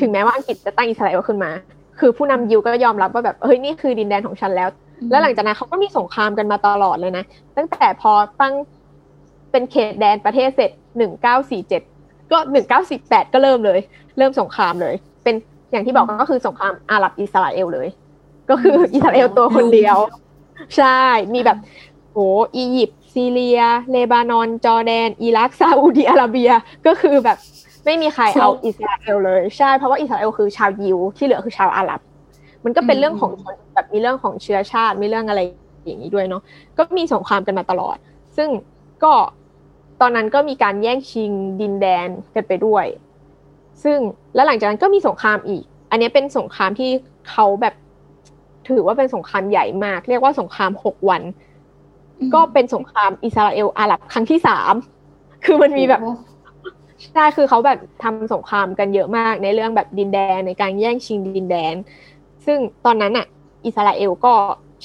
[0.00, 1.50] ถึงแม้ว่าอังกฤษจะตั้งอิสราเอลขึ้นมา
[1.98, 4.68] คือผู้นำยิวก็ยอมรับว่าแบบเฮ้ยนี่คือดินแดนของฉันแล้ว
[5.10, 7.24] แล้วหลังจากนั้นเขาก็มีสงครามกันมาตลอดเลยนะ
[7.56, 8.54] ตั้งแต่พอตั้ง
[9.50, 11.82] เป็นเขตแดนประเทศเสร็จหนึ่งเก้าสี่เจ็ด
[12.30, 13.78] ก็หนึ่งเก้าสี่แปดก็เริ่มเลย
[14.18, 15.34] เริ่มสงครามเลย เป็น
[15.70, 17.88] อย่างที่บอกก็คือสงครามอาหรับอิสราเอลเลย
[18.50, 19.96] ก็คืออิสราเอลตัวคนเดียว
[20.76, 21.00] ใช่
[21.34, 21.58] มีแบบ
[22.12, 22.18] โห
[22.56, 26.50] อียิปต์ซีเรีย เลบานอน จอร์แดน อิรักซาอุดิอาระเบีย
[26.86, 27.38] ก็คือแบบ
[27.84, 32.00] ไม่มีใครเอาอิสราเอลเลยใช่เพราะว่าอิสราเอลคือชาวยิวที่เหลือคือชาวอาหรับ
[32.64, 35.40] มันก็เป็นเรื่องของชนแบบมีเรื่องของเชื้อชาติมีเรื่องอะไร
[35.84, 36.42] อย่างนี้ด้วยเนาะ
[36.78, 37.96] ก็มีสงครามกันมาตลอด
[38.36, 38.48] ซึ่ง
[39.04, 39.12] ก็
[40.00, 42.86] ตอนนั้นก็มีการแย่งชิงดินแดนกันไปด้วย
[43.84, 43.98] ซึ่ง
[44.34, 46.90] แล้วหลังจากนั้นก็มีสงครามอีก อันนี้เป็นสงครามที่
[47.30, 47.74] เขาแบบ
[48.68, 51.22] ถือว่าเป็นสงครามใหญ่มาก เรียกว่าสงครามหกวัน
[52.18, 54.74] อืมก็เป็นสงครามอิสราเอลอาหรับครั้งที่สาม
[55.44, 56.12] คือมันมีแบบโอ้
[57.14, 61.74] ใช่คือเขาแบบทำสงครามกันเยอะมากในเรื่องแบบดินแดนในการแย่งชิงดินแดน
[62.46, 63.26] ซึ่งตอนนั้นอะ
[63.66, 64.32] อิสราเอลก็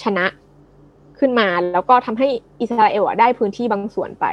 [0.02, 0.26] ชนะ
[1.20, 2.28] ขึ้นมา แล้วก็ทำให้
[2.62, 4.26] อิสราเอลอะได้พื้นที่บางส่วนไป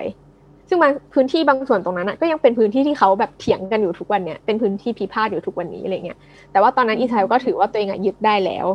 [0.68, 6.18] ซึ่งบางพื้นที่บางส่วนตรงนั้นอะก็ยังเป็นพื้นที่ที่เขาแบบเถียงกันอยู่ทุกวันเนี่ยเป็นพื้นที่พิพาทอยู่ทุกวันนี้อะไรเงี้ย
[6.53, 8.66] แต่ว่าตอนนั้นอิสราเอลก็ถือว่าตัวเองอะยึดได้แล้ว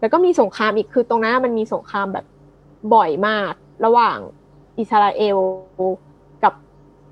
[0.00, 2.24] แล้วก็มีสงครามอีกคือตรงนั้นมันมีสงครามแบบ
[2.94, 3.52] บ่อยมาก
[3.84, 4.18] ระหว่าง
[4.78, 5.38] อิสราเอล
[6.44, 6.52] กับ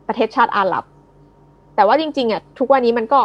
[0.09, 0.85] ประเทศชาติอาหรับ
[1.76, 3.20] แต่ว่าจริงๆอะทุกวันนี้มันก็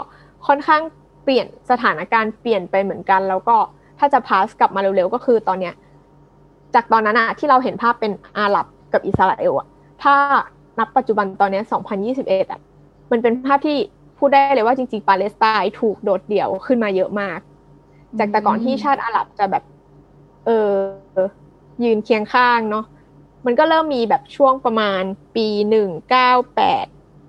[0.48, 0.82] ค่อนข้าง
[1.24, 3.56] เปลี่ยนสถานการณ์เปลี่ยนไปเหมือนกัน แล้วก็
[4.00, 5.74] ถ้าจะพาสกลับมาเร็วๆก็คือตอนเนี้ย
[6.76, 9.68] จากตอนนั้นอะที่เราเห็นภาพเป็นอาหรับกับอิสราเอลอะ
[10.04, 10.14] ถ้า
[10.80, 12.60] นับปัจจุบันตอนนี้ย2021อะ
[13.12, 13.78] มันเป็นภาพที่
[14.18, 17.40] พูดได้เลยว่าจริงๆ ปาเลสไตน์ถูกโดดเดี่ยวขึ้นมาเยอะมาก
[18.20, 19.64] จากแต่ก่อนที่ชาติอาหรับจะแบบ
[20.46, 20.74] เออ
[21.84, 22.86] ยืนเคียงข้างเนาะ
[23.46, 25.04] มันก็เริ่มมีแบบช่วงประมาณ
[25.36, 26.14] ปีหนึ่งเ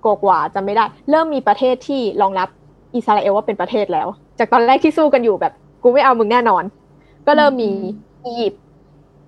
[0.05, 2.49] ก้าแปดกว่าๆจะไม่ได้ เริ่มมีประเทศที่รองรับ
[2.95, 4.07] อิสราเอลว่าเป็นประเทศแล้ว
[4.39, 6.63] จากตอนแรกที่สู้กันอยู่แบบกูไม่เอามึงแน่นอน
[7.27, 7.71] ก็เริ่มมี
[8.25, 8.63] อียิปต์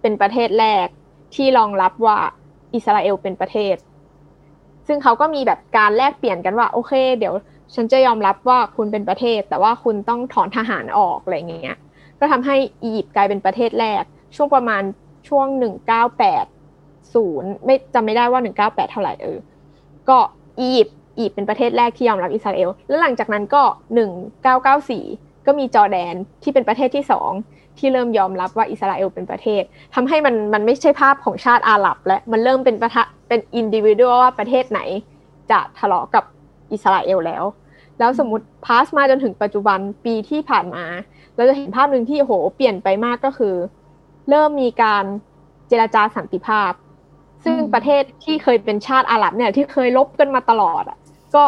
[0.02, 0.88] เป็นประเทศแรก
[1.36, 2.18] ที่รองรับว่า
[2.76, 3.76] อิสราเอลเป็นประเทศ
[4.88, 7.34] ซึ่งเขาก็มีแบบการแลกเปลี่ยนกันว่า โอเค เดี๋ยว
[7.76, 11.78] ฉันจะยอมรับว่าคุณเป็นประเทศ แต่ว่าคุณต้องถอนทหารออกอะไรเงี้ย
[12.20, 14.04] ก็ทำให้อียิปต์กลายเป็นประเทศแรก
[14.36, 14.84] ช่วงประมาณ
[15.28, 16.46] ช่วงหนึ่งเก้าแปด
[17.14, 19.38] ศูนย์ไม่จำไม่ได้ว่าหนึ่งเก้าแปดเท่าไหร่เออ
[20.10, 20.18] ก็
[20.60, 23.64] อียิปต์อียิปต์เป็นประเทศแรกที่ยอมรับอิสราเอล แล้วหลังจากนั้นก็
[23.96, 24.10] หนึ่ง
[24.44, 25.04] เก้าเก้าสี่
[25.46, 27.32] ก็มีจอร์แดนที่เป็นประเทศที่สอง
[27.78, 29.64] ที่เริ่มยอมรับว่าอิสราเอลเป็นประเทศ
[29.96, 34.80] ทำให้มันมันไม่ใช่ภาพของชาติอาหรับ และมันเริ่มเป็นประทะเป็นอินดิวิ u a l ว่าประเทศไหน
[35.52, 36.24] จะทะเลาะกับ
[36.74, 37.44] อิสราเอลแล้ว
[38.00, 40.86] แล้วสมมติพาสมาจนถึงปัจจุบันปีที่ผ่านมา
[41.36, 43.56] เราจะเห็นภาพหนึ่งที่โหเปลี่ยนไปมากก็คือ
[44.30, 45.06] เริ่มมีการ
[45.68, 46.72] เจรจาสันติภาพ
[47.46, 50.98] ซึ่งอืมประเทศที่เคยเป็นชาติอาหรับเนี่ย ที่เคยลบกันมาตลอดอะ
[51.36, 51.46] ก็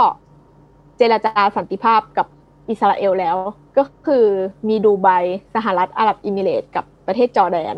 [0.98, 2.28] เจรจาสันติภาพกับ
[2.70, 3.36] อิสราเอลแล้ว
[3.78, 4.26] ก็คือ
[4.68, 5.08] มีดูไบ
[5.56, 7.76] สหรัฐอาหรับอิมิเรตส์กับประเทศจอร์แดน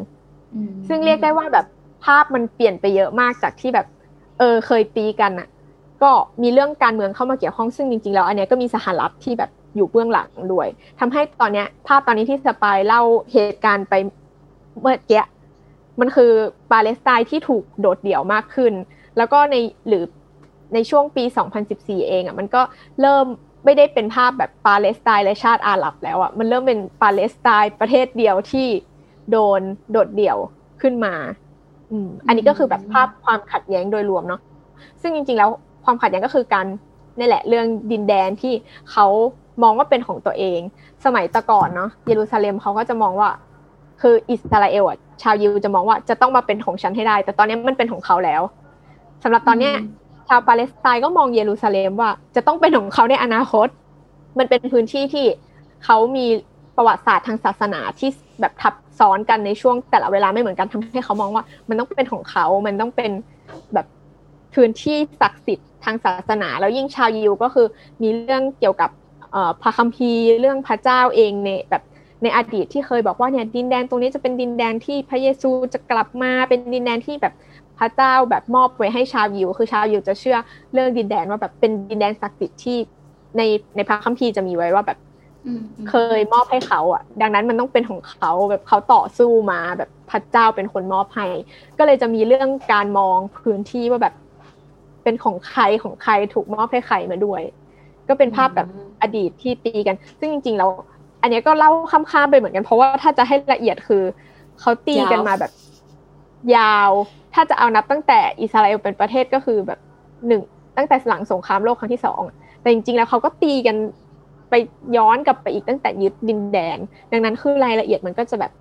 [0.55, 1.65] อืมซึ่งเรียกได้ว่าแบบ
[2.05, 3.87] ภาพมันเปลี่ยนไปเยอะมากจากที่แบบ
[4.39, 5.47] เออเคยตีกันอะ
[6.03, 10.67] ก็มีเรื่องการเมืองเข้ามาเกี่ยวข้องซึ่งจริงๆแล้วอันเนี้ยก็มีสหรัฐที่แบบอยู่เบื้องหลังด้วย
[10.99, 13.01] ทำให้ตอนเนี้ย ภาพตอนนี้ที่สปายเล่า
[13.31, 13.93] เหตุการณ์ไป
[14.81, 15.23] เมื่อกี้
[15.99, 16.31] มันคือ
[16.71, 18.73] ปาเลสไตน์ที่ถูกโดดเดี่ยวมากขึ้น
[19.17, 19.55] แล้วก็ใน
[19.87, 20.03] หรือ
[20.73, 21.23] ในช่วงปี
[21.65, 22.61] 2014 เองอะมันก็
[23.01, 23.25] เริ่ม
[23.65, 28.67] ไม่ได้เป็นภาพแบบปาเลสไตน์และชาติอาหรับแล้วอะมันเริ่มเป็นปาเลสไตน์ประเทศเดียวที่
[29.31, 30.37] โดนโดดเดี่ยว
[30.81, 31.13] ขึ้นมา
[31.91, 34.41] อืมอันนี้ก็คือแบบภาพความขัดแย้งโดยรวมเนาะ
[35.01, 35.49] ซึ่งจริง ๆ แล้ว
[35.85, 36.65] ความขัดแย้งก็คือการ
[37.17, 38.53] นี่แหละเรื่องดินแดนที่
[38.91, 39.07] เขา
[39.63, 40.59] มองว่าเป็นของตัวเอง
[41.05, 43.29] สมัยตะก่อนเนาะเยรูซาเล็มเขาก็จะมองว่า
[44.01, 48.41] คืออิสราเอลอะ ชาวยิวจะมองว่าจะต้องมาเป็นของฉันให้ได้ แต่ตอนนี้มันเป็นของเขาแล้ว
[49.23, 49.73] สำหรับตอนเนี้ย
[50.27, 53.67] ชาวปาเลสไตน์ก็มองเยรูซาเล็มว่าจะต้องเป็นของเขาในอนาคต
[54.37, 55.25] มันเป็นพื้นที่ที่
[55.85, 56.25] เขามี
[56.75, 58.09] ประวัติศาสตร์ทางศาสนาที่
[58.41, 63.11] แบบทับซ้อนกันในช่วงแต่ละเวลาไม่เหมือนกันทำให้เขามองว่า มันต้องเป็นของเขา มันต้องเป็น
[63.73, 63.85] แบบ
[64.55, 67.67] พื้นที่ศักดิ์สิทธิ์ทางศาสนา แล้วยิ่งชาวยิวก็คือ
[68.01, 68.89] มีเรื่องเกี่ยวกับ
[69.61, 71.83] พระคัมภีร์เรื่องพระเจ้าเองในแบบ
[72.23, 77.33] ในอดีตที่เคยบอกว่าเนี่ยดินแดนตรงนี้จะเป็นดินแดนที่พระเยซูจะกลับมาเป็นดินแดนที่แบบ
[77.79, 80.37] พระเจ้าแบบมอบไว้ให้ชาวยิวคือชาวยิวจะเชื่อ
[80.73, 82.77] เรื่องดินแดนว่าแบบเป็นดินแดนศักดิ์สิทธิ์ที่
[83.37, 83.41] ใน
[83.75, 84.97] ในพระคัมภีร์จะมีไว้ว่าแบบ
[85.89, 91.27] เคยมอบให้เขาอะ ดังนั้นมันต้องเป็นของเขาแบบเขาต่อสู้มาแบบพระเจ้าเป็นคนมอบให้
[91.77, 94.13] ก็เลยจะมีเรื่องการมองพื้นที่ว่าแบบ
[95.03, 97.41] เป็นของใครของใครถูกมอบให้ใครมาด้วย
[98.07, 98.67] ก็เป็นภาพแบบ
[99.01, 100.69] อดีตที่ตีกัน ซึ่งจริง ๆ แล้ว
[101.21, 104.03] อันนี้ก็เล่าข้ามๆไปเหมือนกัน เพราะว่าถ้าจะให้ละเอียดคือ
[104.59, 105.51] เขาตีกันมาแบบ
[106.55, 106.91] ยาว
[107.33, 109.79] ถ้าจะเอานับตั้งแต่อิสราเอลเป็นประเทศก็คือแบบ
[110.27, 110.41] หนึ่ง
[110.77, 112.21] ตั้งแต่หลังสงครามโลกครั้งที่สอง
[112.61, 113.75] แต่จริงๆแล้วเขาก็ตีกัน
[114.49, 114.53] ไป
[114.97, 116.77] ย้อนกลับไปอีกตั้งแต่ยึดดินแดน
[117.11, 118.51] ดังนั้นคือรายละเอียดมันก็จะแบบ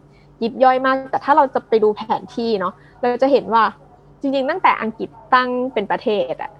[0.42, 3.62] ยิบย่อยมาก แต่ถ้าเราจะไปดูแผนที่เนาะเราจะเห็นว่า
[4.21, 6.51] จริง ๆ ตั้งแต่อังกฤษตั้งเป็นประเทศอะ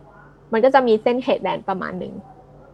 [0.53, 2.15] มันก็จะมีเส้นเขตแดนประมาณหนึ่ง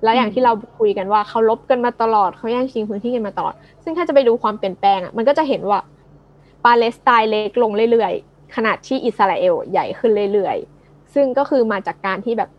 [0.04, 5.80] แล้วอย่างที่เราคุยกันว่าเขาลบกันมาตลอดเขาแย่งชิงพื้นที่กันมาตลอด ซึ่งถ้าจะไปดูความเปลี่ยนแปลงอะมันก็จะเห็นว่า
[6.64, 12.50] ปาเลสไตน์เล็กลงเรื่อยๆขณะที่อิสราเอลใหญ่ขึ้นเรื่อยๆ ซึ่งก็คือมาจากการที่แบบ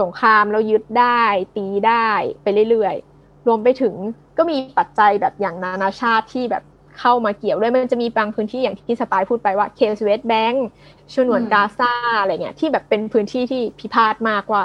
[0.00, 1.22] สงครามเรายึดได้
[1.56, 2.08] ตีได้
[2.42, 3.94] ไปเรื่อยๆ รวมไปถึง
[4.38, 6.62] ก็มีปัจจัยแบบอย่างนานาชาติที่แบบ
[7.00, 14.62] เข้ามาเกี่ยวด้วยมันจะมีบางพื้นที่อย่างที่สปายพูดไปว่าเคส West Bank ฉนวนกาซาอะไรเงี้ยที่แบบเป็นพื้นที่ที่พิพาทมากว่า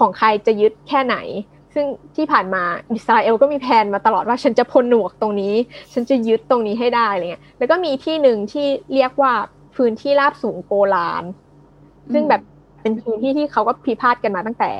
[0.00, 1.16] ของใครจะยึดแค่ไหน
[1.74, 1.86] ซึ่ง
[2.16, 2.62] ที่ผ่านมา
[2.94, 5.54] อิสราเอลก็มีแผนมาตลอดว่าฉันจะพลหนวกตรงนี้
[5.92, 9.32] ฉันจะยึดตรงนี้ให้ได้อะไรเงี้ยแล้วก็มีที่หนึ่งที่เรียกว่า
[9.76, 11.24] พื้นที่ราบสูงโกลาน
[12.12, 12.42] ซึ่งแบบ
[12.80, 14.72] เป็นพื้นที่ที่เขาก็พิพาทกันมาตั้งแต่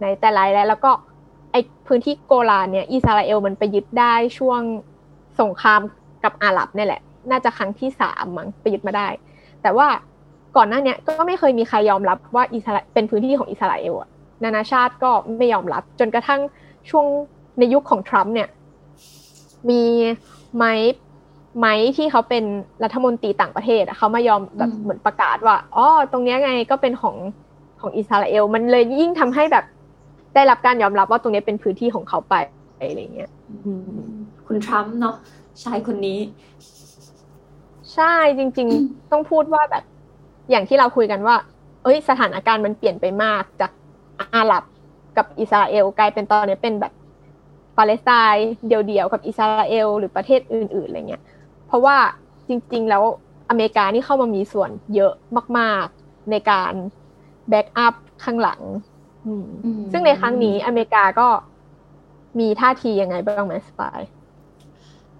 [0.00, 0.90] ในแต่ไรแล้วแล้วก็
[1.52, 1.56] ไอ
[1.86, 4.60] พื้นที่โกลานเนี่ยอิสราเอลมันไปยึดได้ช่วง
[5.40, 5.80] สงคราม
[6.24, 9.08] กับอาหรับนี่แหละ น่าจะครั้งที่สามมั้งไปยึดมาได้
[9.62, 9.86] แต่ว่า
[10.56, 14.08] ก่อนหน้านี้ก็ไม่เคยมีใครยอมรับว่าอิสราเป็นพื้นที่ของอิสราเอลอะ
[14.44, 16.40] นานาชาติก็ไม่ยอมรับ จนกระทั่ง
[16.90, 17.06] ช่วง
[17.58, 18.48] ในยุคของทรัมป์เนี่ย
[19.70, 19.82] มี
[20.56, 20.74] ไม้
[21.58, 22.44] ไม้ที่เขาเป็น
[22.84, 27.16] รัฐมนตรีต่างประเทศเขามายอมแบบเหมือนประกาศว่าอ๋อตรงนี้ไงก็เป็นของ
[27.80, 29.64] ของอิสราเอล มันเลยยิ่งทำให้แบบ
[30.34, 32.34] ได้รับการยอมรับว่าตรงนี้เป็นพื้นที่ของเขาไป
[32.88, 33.30] อะไรเงี้ย
[34.46, 35.16] คุณทรัมป์เนาะ
[35.64, 36.18] ชายคนนี้
[37.94, 39.84] ใช่จริง ๆ ต้องพูดว่าแบบ
[40.50, 41.36] อย่างที่เราคุยกันว่า
[41.82, 43.70] เอ้ย สถานการณ์มันเปลี่ยนไปมากจาก
[44.20, 44.64] อาหรับ
[45.16, 46.92] กับอิสราเอลกลายเป็นตอนนี้เป็นแบบ
[47.76, 51.22] ปาเลสไตน์เดี่ยวๆกับอิสราเอลหรือประเทศอื่นๆอะไรเงี้ย
[51.66, 51.96] เพราะว่า
[52.48, 53.02] จริง ๆ แล้ว
[53.50, 55.12] อเมริกานี่เข้ามามีส่วนเยอะ
[55.58, 56.72] มาก ๆ ในการ
[57.48, 58.60] แบ็กอัพข้างหลัง
[59.92, 61.28] ซึ่งในครั้งนี้อเมริกาก็
[62.38, 64.00] มีท่าทียังไงบ้างไหมสปาย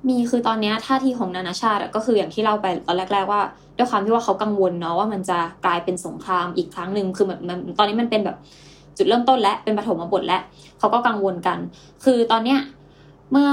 [0.09, 3.43] มีคือตอนนี้ท่าทีของนานาชาติก็คืออย่างที่เล่าไปตอนแรก ๆ ว่า
[3.77, 8.37] ด้วยความที่ว่าเขากังวลเนาะว่ามันจะกลายเป็นสงครามอีกครั้งหนึ่งคือแบบมันตอนนี้มันเป็นแบบ
[8.97, 10.39] จุดเริ่มต้นและเป็นปฐมบทและ
[10.79, 11.59] เขาก็กังวลกัน
[12.05, 12.61] คือตอนเนี้ย
[13.31, 13.51] เมื่อ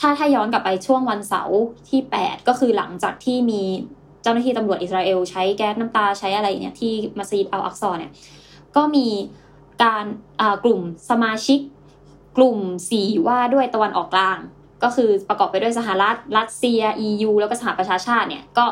[0.00, 3.62] ถ้าถ้าย้อนกลับไปช่วงวันเสาร์ที่แปดก็คือหลังจากที่มี
[4.22, 8.12] เจ้าหน้าที่ตำรวจอิสราเอลใช้แก๊สน้ำตาใช้อะไรเนี่ยที่มัสยิดอัลอักซอเนี่ย
[8.76, 9.06] ก็มี
[9.84, 10.04] การ
[10.64, 10.80] กลุ่ม
[11.10, 11.60] สมาชิก
[12.36, 12.58] กลุ่ม
[12.88, 14.38] สีว่าด้วยตะวันออกกลาง
[14.82, 18.66] ก็คือประกอบไปด้วยสหรัฐรัสเซีย EU แล้วก็สหประชาชาติเนี่ยก็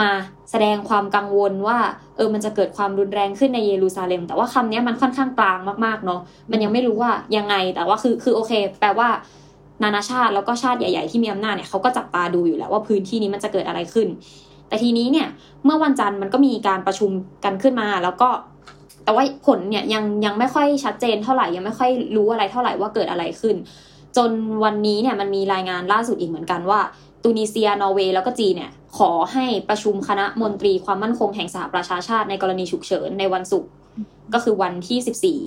[0.00, 0.10] มา
[0.50, 1.78] แสดงความกังวลว่า
[2.16, 9.08] เออมันจะเกิดความรุนแรงขึ้นในเยรูซาเล็ม แต่ว่าคำนี้มันค่อนข้างกลางมากๆเนาะมันยังไม่รู้ว่ายังไงแต่ว่าคือคือโอเค แปลว่า
[9.82, 14.08] นานาชาติแล้วก็ชาติใหญ่ ๆ ที่มีอำนาจเนี่ยเขาก็จับตาดูอยู่แล้วว่าพื้นที่นี้มันจะเกิดอะไรขึ้น
[14.68, 15.28] แต่ทีนี้เนี่ย
[15.64, 17.10] เมื่อวันจันทร์มันก็มีการประชุม
[17.44, 18.28] กันขึ้นมาแล้วก็
[19.04, 23.56] แต่ว่าผลเนี่ยยังยังไม่ค่อยชัดเจนเท่าไหร่ยังไม่ค่อยรู้อะไรเท่าไหร่ว่าเกิดอะไรขึ้น
[24.16, 24.30] จน
[24.64, 26.80] วันนี้เนี่ยมันมีรายงานล่าสุดอีกเหมือนกันว่า
[27.22, 33.70] ตูนิเซีย นอร์เวย์ แล้วก็จีนเนี่ย ขอให้ประชุมคณะมนตรีความมั่นคงแห่งสหประชาชาติในกรณีฉุกเฉินในวันศุกร์
[34.34, 35.38] ก็คือวันที่สิบสี่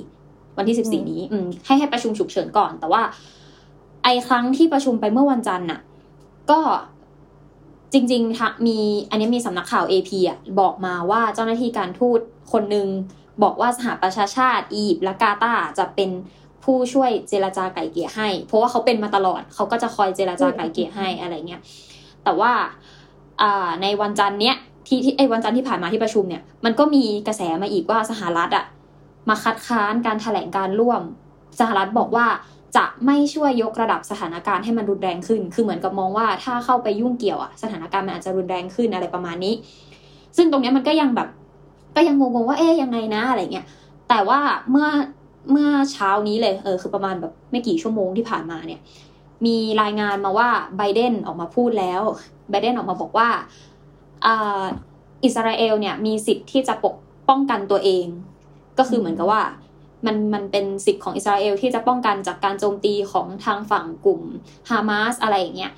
[0.57, 3.01] วันที่สิบสี่นี้ อืมให้ให้ประชุมฉุกเฉินก่อน แต่ว่า
[4.03, 5.81] ไอ้ครั้งที่ประชุมไปเมื่อวันจันทร์น่ะ
[6.51, 6.59] ก็
[7.93, 8.77] จริงๆมี
[9.09, 12.19] อันนี้มีสำนักข่าว AP อะบอกมาว่าเจ้าหน้าที่การทูต
[12.51, 12.87] คนหนึ่ง
[13.43, 16.09] บอกว่าสหประชาชาติอียิปต์และกาตาร์จะเป็น
[16.63, 21.61] ผู้ช่วยเจรจาไก่เกลี่ยให้ เพราะว่าเขาเป็นมาตลอดเขาก็จะคอยเจรจาไก่เกลี่ยให้อะไรเงี้ย
[22.23, 22.51] แต่ว่า
[23.81, 24.55] ในวันจันทร์เนี้ย
[24.87, 28.65] ที่ที่ไอ้วันจันทร์ที่ผ่านมาที่ประชุมเนี่ยมันก็มีกระแสมาอีกว่าสหรัฐอะ
[29.29, 31.01] มาคัดค้านการถแถลงการร่วม
[31.59, 32.25] สหรัฐบอกว่า
[32.77, 39.53] จะไม่ช่วยยกระดับสถานการณ์ให้มันรุนแรงขึ้น คือเหมือนกับมองว่าถ้าเข้าไปยุ่งเกี่ยวอะสถานการณ์มันอาจจะรุนแรงขึ้นอะไรประมาณนี้
[40.37, 41.27] ซึ่งตรงนี้มันก็ยังแบบ
[41.95, 43.65] ก็ยังงงๆว่าเอ๊ยยังไงนะอะไรเงี้ย
[44.09, 44.39] แต่ว่า
[44.71, 44.87] เมื่อ
[45.49, 48.79] เมื่อเช้านี้เลยเออคือประมาณแบบไม่กี่ชั่วโมงที่ผ่านมาเนี่ย
[49.45, 52.01] มีรายงานมาว่าไบเดนออกมาพูดแล้ว
[52.49, 53.29] ไบเดนออกมาบอกว่า
[55.23, 56.95] อิสราเอลเนี่ยมีสิทธิ์ที่จะปก
[57.29, 58.05] ป้องกันตัวเอง
[58.77, 59.41] ก็คือเหมือนกับว่า
[60.05, 64.21] มันมันเป็นสิทธิ์ของอิสราเอลที่จะป้องกันจากการโจมตีของทางฝั่งกลุ่ม
[64.69, 65.71] ฮามาสอะไรอย่างเงี้ย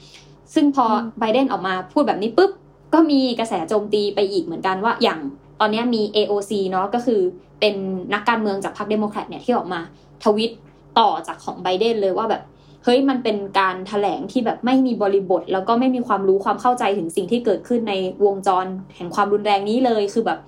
[0.53, 0.85] ซึ่งพอ
[1.19, 2.51] ไบเดนออกมาพูดแบบนี้ปุ๊บ
[2.93, 5.19] ก็มีกระแสโจมตีไปอีกเหมือนกันว่าอย่าง
[5.59, 7.21] ตอนนี้มี AOC เนาะก็คือ
[7.59, 7.75] เป็น
[8.13, 9.81] นักการเมืองจากพรรคเดโมแครตเนี่ยที่ออกมา
[10.23, 10.51] ทวิต
[10.99, 12.43] ต่อจากของไบเดนเลยว่าแบบ
[12.83, 17.93] เฮ้ยมันเป็นการถแถลงที่แบบไม่มีบริบท แล้วก็ไม่มีความรู้ความเข้าใจถึงสิ่งที่เกิดขึ้นใน
[18.25, 20.39] วงจรแห่งความรุนแรงนี้เลย คือแบบ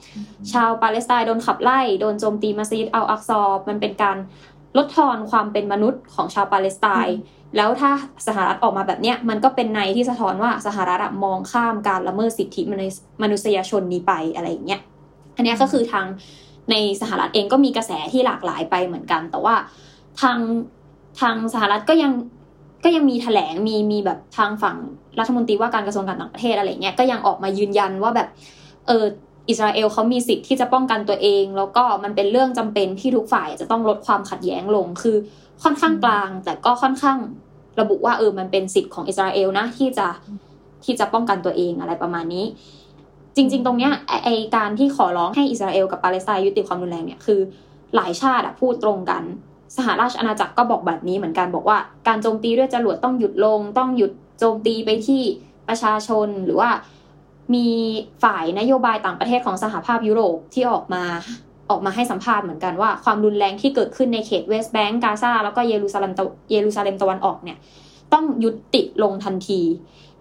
[0.51, 4.17] ชาวปาเลสไตน์โดนขับไล่โดนโจมตีมัสยิดเอัลอักซอมันเป็นการ
[4.77, 7.17] ลดทอนความเป็นมนุษย์ของชาวปาเลสไตน์
[7.57, 7.91] แล้วถ้า
[8.27, 12.61] สหรัฐออกมาแบบเนี้ยมันก็เป็นในที่สะท้อนว่าสหรัฐมองข้ามการละเมิดสิทธิ
[13.21, 14.81] มนุษยชนนี้ไปอะไรอย่างเงี้ย
[15.35, 16.05] อันนี้ก็คือทาง
[16.71, 19.55] ในสหรัฐเองก็มีกระแสที่หลากหลายไปเหมือนกัน แต่ว่า
[20.21, 20.37] ทาง
[21.21, 22.11] ทางสหรัฐก็ยัง
[22.83, 24.77] ก็ยังมีแถลงมีมีแบบทางฝั่ง
[25.19, 28.27] รัฐมนตรีว่าการกระทรวงการต่างประเทศอะไรเงี้ยก็ยังออกมายืนยันว่าแบบ
[28.87, 29.05] เออ
[29.49, 35.15] อิสราเอลเขามีสิทธิ์ที่จะป้องกันตัวเอง แล้วก็มันเป็นเรื่องจำเป็นที่ทุกฝ่ายจะต้องลดความขัดแย้งลงคือ
[35.63, 37.17] ค่อนข้างกลาง แต่ก็ค่อนข้าง
[37.79, 40.07] ระบุว่าเออมันเป็นสิทธิ์ของอิสราเอลนะที่จะ
[40.85, 42.45] ที่จะป้องกันตัวเองอะไรประมาณนี้
[43.35, 43.91] จริง ๆ ตรงเนี้ย
[44.23, 47.39] ไอการที่ขอร้องให้อิสราเอลกับปาเลสไตน์ยุติความรุนแรงเนี่ยคือ
[47.95, 49.23] หลายชาติอะพูดตรงกัน
[49.77, 55.21] สหราชอาณาจักรก็บอกแบบนี้เหมือนกันบอกว่า การโจมตีด้วยจรวดต้องหยุดลง ต้องหยุดโจมตีไปที่
[55.67, 56.69] ประชาชนหรือว่า
[57.53, 57.67] มี
[58.23, 61.03] ฝ่ายนโยบายต่างประเทศของสหภาพยุโรปที่ออกมา
[61.69, 66.13] ออกมาให้สัมภาษณ์เหมือนกันว่าความรุนแรงที่เกิดขึ้นในเขตเวสต์แบงก์กาซาแล้วก็เยรูซาเล็ม
[66.51, 67.57] เยรูซาเล็มตะวันออกเนี่ย
[68.13, 69.61] ต้องยุติลงทันที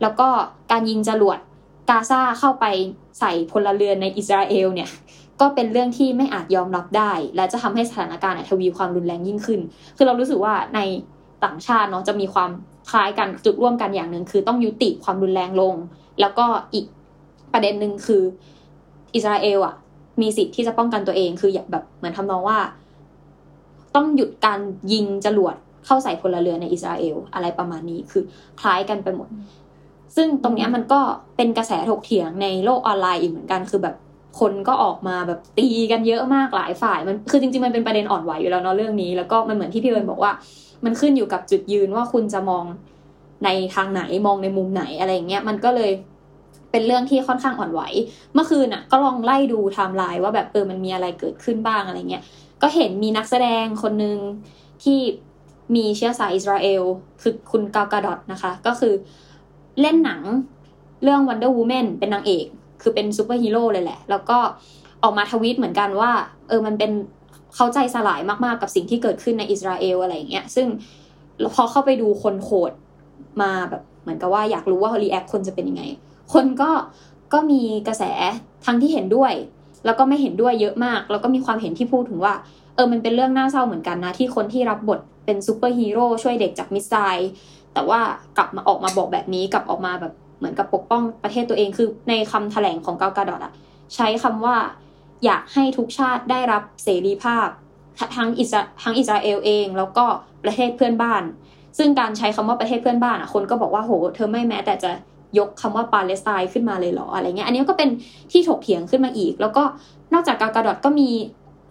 [0.03, 0.29] แล้วก็
[0.71, 1.39] การยิงจรวด
[1.89, 2.65] กาซาเข้าไป
[3.21, 4.91] ใส่พลเรือนในอิสราเอลเนี่ย
[5.41, 9.61] ก็เป็นเรื่องที่ไม่อาจยอมรับได้ และจะทำให้สถานการณ์ทวีความรุนแรงยิ่งขึ้น
[9.97, 10.81] คือเรารู้สึกว่าใน
[11.45, 12.51] ต่างชาติเนาะจะมีความ
[12.91, 15.75] คล้ายกันจุดร่วมกันอย่างหนึ่งคือต้องยุติความรุนแรงลง
[16.21, 16.87] แล้วก็อีก
[17.53, 18.23] ประเด็นหนึ่งคือ
[19.15, 19.75] อิสราเอลอะ
[20.21, 22.59] มีสิทธิ์ที่จะป้องกันตัวเองคืออย่างแบบเหมือนทำนองว่า
[23.95, 24.61] ต้องหยุดการ
[24.93, 25.55] ยิงจรวด
[25.87, 28.23] เข้าใส่พลเรือนในอิสราเอลอะไรประมาณนี้คือ
[28.61, 29.29] คล้ายกันไปหมด
[30.17, 31.01] ซึ่งตรงนี้มันก็
[31.37, 33.97] เป็นกระแสถกเถียงในโลกออนไลน์อีกเหมือนกันคือแบบ
[34.41, 40.33] คนก็ออกมาแบบตีกันเยอะมากหลายฝ่าย มันคือจริงๆมันเป็นประเด็นอ่อนไหวอยู่แล้วเนาะเรื่องนี้ แล้วก็มันเหมือนที่พี่เอิญบอกว่า
[40.85, 42.65] มันขึ้นอยู่กับจุดยืนว่าคุณจะมอง
[43.45, 45.91] ในทางไหนมองในมุมไหนอะไรเงี้ยมันก็เลย
[46.71, 47.83] เป็นเรื่องที่ค่อนข้างอ่อนไหว
[48.35, 52.23] เมื่อคืนอะ ก็ลองไล่ดูไทม์ไลน์ว่าแบบเออมันมีอะไรเกิดขึ้นบ้างอะไรเงี้ย
[52.63, 54.19] ก็เห็นมีนักแสดงคนหนึ่ง
[54.83, 54.99] ที่
[55.75, 56.83] มีเชื้อสายอิสราเอล
[57.23, 58.95] คือคุณกัลกาดอตนะคะ ก็คือ
[59.81, 60.21] เล่นหนัง
[61.03, 62.47] เรื่อง Wonder Woman เป็นนางเอก
[62.83, 64.39] คือเป็นซูเปอร์ฮีโร่เลยแหละ แล้วก็
[65.03, 66.11] ออกมาทวีตเหมือนกันว่า
[66.49, 66.93] เออมันเป็น
[67.55, 70.67] หัวใจสลายมากๆกับสิ่งที่เกิดขึ้นในอิสราเอลอะไรอย่างเงี้ยซึ่ง
[71.55, 72.73] พอเข้าไปดูคนโหด
[73.43, 75.83] มาแบบเหมือนกับว่าอยากรู้ว่า react คนจะเป็นยังไง
[76.35, 76.71] คนก็
[77.33, 78.05] ก็มีกระแส
[78.67, 79.33] ทั้งที่เห็นด้วย
[79.85, 82.35] แล้วก็ไม่เห็นด้วยเยอะมาก แล้วก็มีความเห็นที่พูดถึงว่า
[82.75, 87.31] เออมันเป็นเรื่องน่าเศร้าเหมือนกันนะ ที่คนที่รับบทเป็นซูเปอร์ฮีโร่ช่วยเด็กจาก missile
[87.75, 88.01] แต่ว่า
[88.39, 93.53] กลับมาออกมาบอกแบบนี้กลับออกมาแบบเหมือนกับปกป้องประเทศตัวเองคือในคำแถลงของกัลกาดอตอะ
[93.95, 94.57] ใช้คำว่า
[95.25, 97.49] อยากให้ทุกชาติได้รับเสรีภาพ
[98.17, 100.05] ทั้งอิสราทั้งอิสราเอลเอง แล้วก็
[100.45, 101.23] ประเทศเพื่อนบ้าน
[101.79, 104.91] ซึ่งการใช้คำว่าประเทศเพื่อนบ้านอะคนก็บอกว่าโห เธอไม่แม้แต่จะ
[105.39, 107.91] ยกคำว่าปาเลสไตน์ขึ้นมาเลยเหรออะไรเงี้ยอันนี้ก็เป็น
[108.33, 109.63] ที่ถกเถียงขึ้นมาอีก แล้วก็
[110.13, 111.11] นอกจากกากาดอดก็มี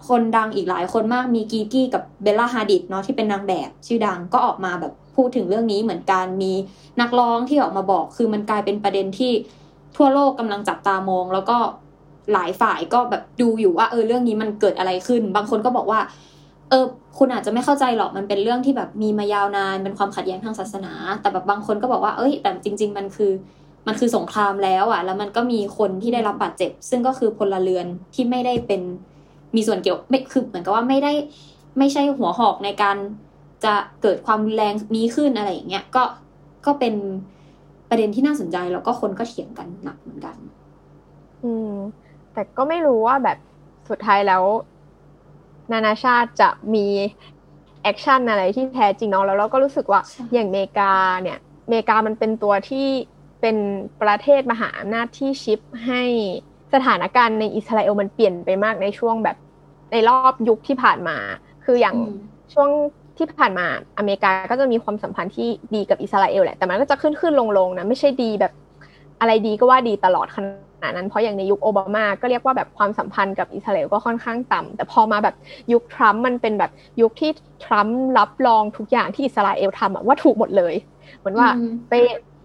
[0.07, 6.53] คนดังอีกหลายคนมากมีกีกี้กับเบลล่าฮาดิดเนาะที่เป็นนางแบบชื่อดังก็ออกมาแบบ พูดถึงเรื่องนี้เหมือนกันมี
[7.01, 9.31] นักร้องที่ออกมาบอก คือมันกลายเป็นประเด็นที่
[9.97, 11.57] ทั่วโลกกำลังจับตามอง แล้วก็
[12.33, 15.99] หลายฝ่ายก็แบบดูอยู่ว่าเออเรื่องนี้มันเกิดอะไรขึ้น บางคนก็บอกว่า
[16.69, 16.85] เออ
[17.17, 23.31] คุณอาจจะไม่เข้าใจหรอกมันเป็นเรื่องที่แบบมีมายาวนานเป็นความขัดแย้งทางศาสนา แต่แบบบางคนก็บอกว่าเอ้ยแต่จริง ๆ มันคือ
[23.87, 28.81] มันคือสงครามแล้วอะ แล้วมันก็มีคนที่ได้รับบาดเจ็บ ซึ่งก็คือพลเรือนที่ไม่ได้เป็น
[29.55, 31.13] มีส่วนเกี่ยวไม่คือเหมือนกับว่าไม่ได้
[31.77, 32.97] ไม่ใช่หัวหอกในการ
[33.65, 36.03] จะเกิดความแรงนี้ขึ้นอะไรอย่างเงี้ยก็
[36.65, 36.93] ก็เป็น
[37.89, 40.35] ประเด็นที่น่าสนใจแล้วก็คนก็เถียงกันหนักเหมือนกัน
[41.43, 41.69] อืม
[42.33, 43.37] แต่ก็ไม่รู้ว่าแบบ
[43.89, 44.43] สุดท้ายแล้ว
[45.71, 46.87] นานาชาติจะมี
[47.83, 52.87] action อะไรที่แท้จริงเนาะแล้วเราก็รู้สึกว่าใช่อย่างอเมริกาเนี่ยอเมริกามันเป็นตัวที่
[53.41, 53.57] เป็น
[54.01, 56.01] ประเทศมหาอำนาจที่ shift ให้
[56.73, 59.37] สถานการณ์ในอิสราเอลมันเปลี่ยนไปมากในช่วงแบบ
[59.91, 61.17] ในรอบยุคที่ผ่านมา
[61.65, 62.09] คืออย่างอืม
[62.53, 62.69] ช่วง
[63.17, 63.65] ที่ผ่านมา
[63.97, 68.53] อเมริกาก็จะมีความสัมพันธ์ที่ดีกับอิสราเอลแหละ แต่มันก็จะขึ้นขึ้นลงลงๆนะไม่ใช่ดีแบบ
[69.19, 70.37] อะไรดีก็ว่าดีตลอดข
[70.83, 75.35] นาดนั้น เพราะอย่างในยุคโอบามาก็เรียกว่าแบบความสัมพันธ์กับอิสราเอลก็ค่อนข้างต่ำแต่พอมาแบบ
[75.73, 76.71] ยุคทรัมป์มันเป็นแบบ
[77.01, 77.31] ยุคที่
[77.65, 80.75] ทรัมป์รับรองทุกอย่างที่อิสราเอลทำอะว่าถูกหมดเลย
[81.17, 81.93] เหมือนว่าอืมไป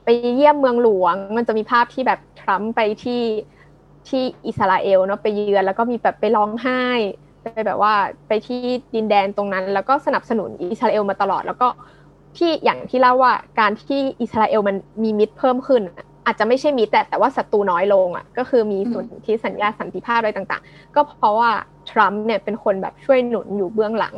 [0.04, 3.22] ไปเยี่ยมเมืองหลวง มันจะมีภาพที่แบบทรัมป์ไปที่
[4.09, 6.83] ที่อิสราเอลเนาะไปเยือนแล้วก็มีแบบไปร้องไห้
[7.28, 7.28] ไป
[7.66, 7.94] แบบว่า
[8.28, 8.61] ไปที่
[8.94, 11.68] ดินแดนตรงนั้น แล้วก็สนับสนุนอิสราเอลมาตลอด แล้วก็
[12.37, 21.50] ที่อย่างที่เล่าว่าการที่อิสราเอลมันมีมิตรเพิ่มขึ้นอะอาจจะไม่ใช่มิตรแต่แต่ว่าศัตรูน้อยลงอะก็คือมีส่วนที่สัญญาสันติภาพอะไรต่าง ๆ ก็เพราะว่า
[21.90, 24.16] ทรัมป์เนี่ยเป็นคนแบบช่วยหนุนอยู่เบื้องหลัง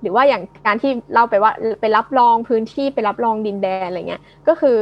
[0.00, 4.78] หรือว่าอย่างการที่เล่าไปว่าไปรับรองพื้นที่ไปรับรองดินแดนอะไรเงี้ยก็คือ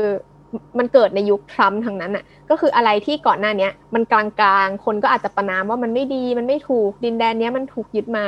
[0.79, 4.25] มันเกิดในยุคทรัมป์ทั้งนั้นอะ ก็คืออะไรที่ก่อนหน้าเนี้ยมันกลา
[4.65, 8.25] งๆ คนก็อาจจะประนามว่ามันไม่ดีมันไม่ถูกดินแดนเนี้ยมันถูกยึดมา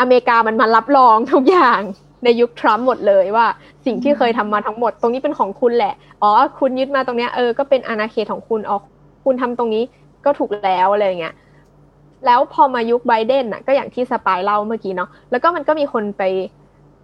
[0.00, 1.80] อเมริกามันมารับรองทุกอย่าง
[2.24, 3.46] ในยุคทรัมป์หมดเลยว่า
[3.86, 8.78] สิ่งที่เคยทำมาทั้งหมด ตรงนี้เป็นของคุณแหละ อ๋อ คุณยึดมาตรงเนี้ยเออก็เป็นอาณาเขตของคุณอ๋อ
[9.24, 9.82] คุณทำตรงนี้
[10.24, 11.34] ก็ถูกแล้วอะไรอย่างเงี้ย
[12.26, 16.22] แล้วพอมายุคไบเดนน่ะก็อย่างที่สปายเล่าเมื่อกี้เนาะแล้วก็มันก็มีคนไป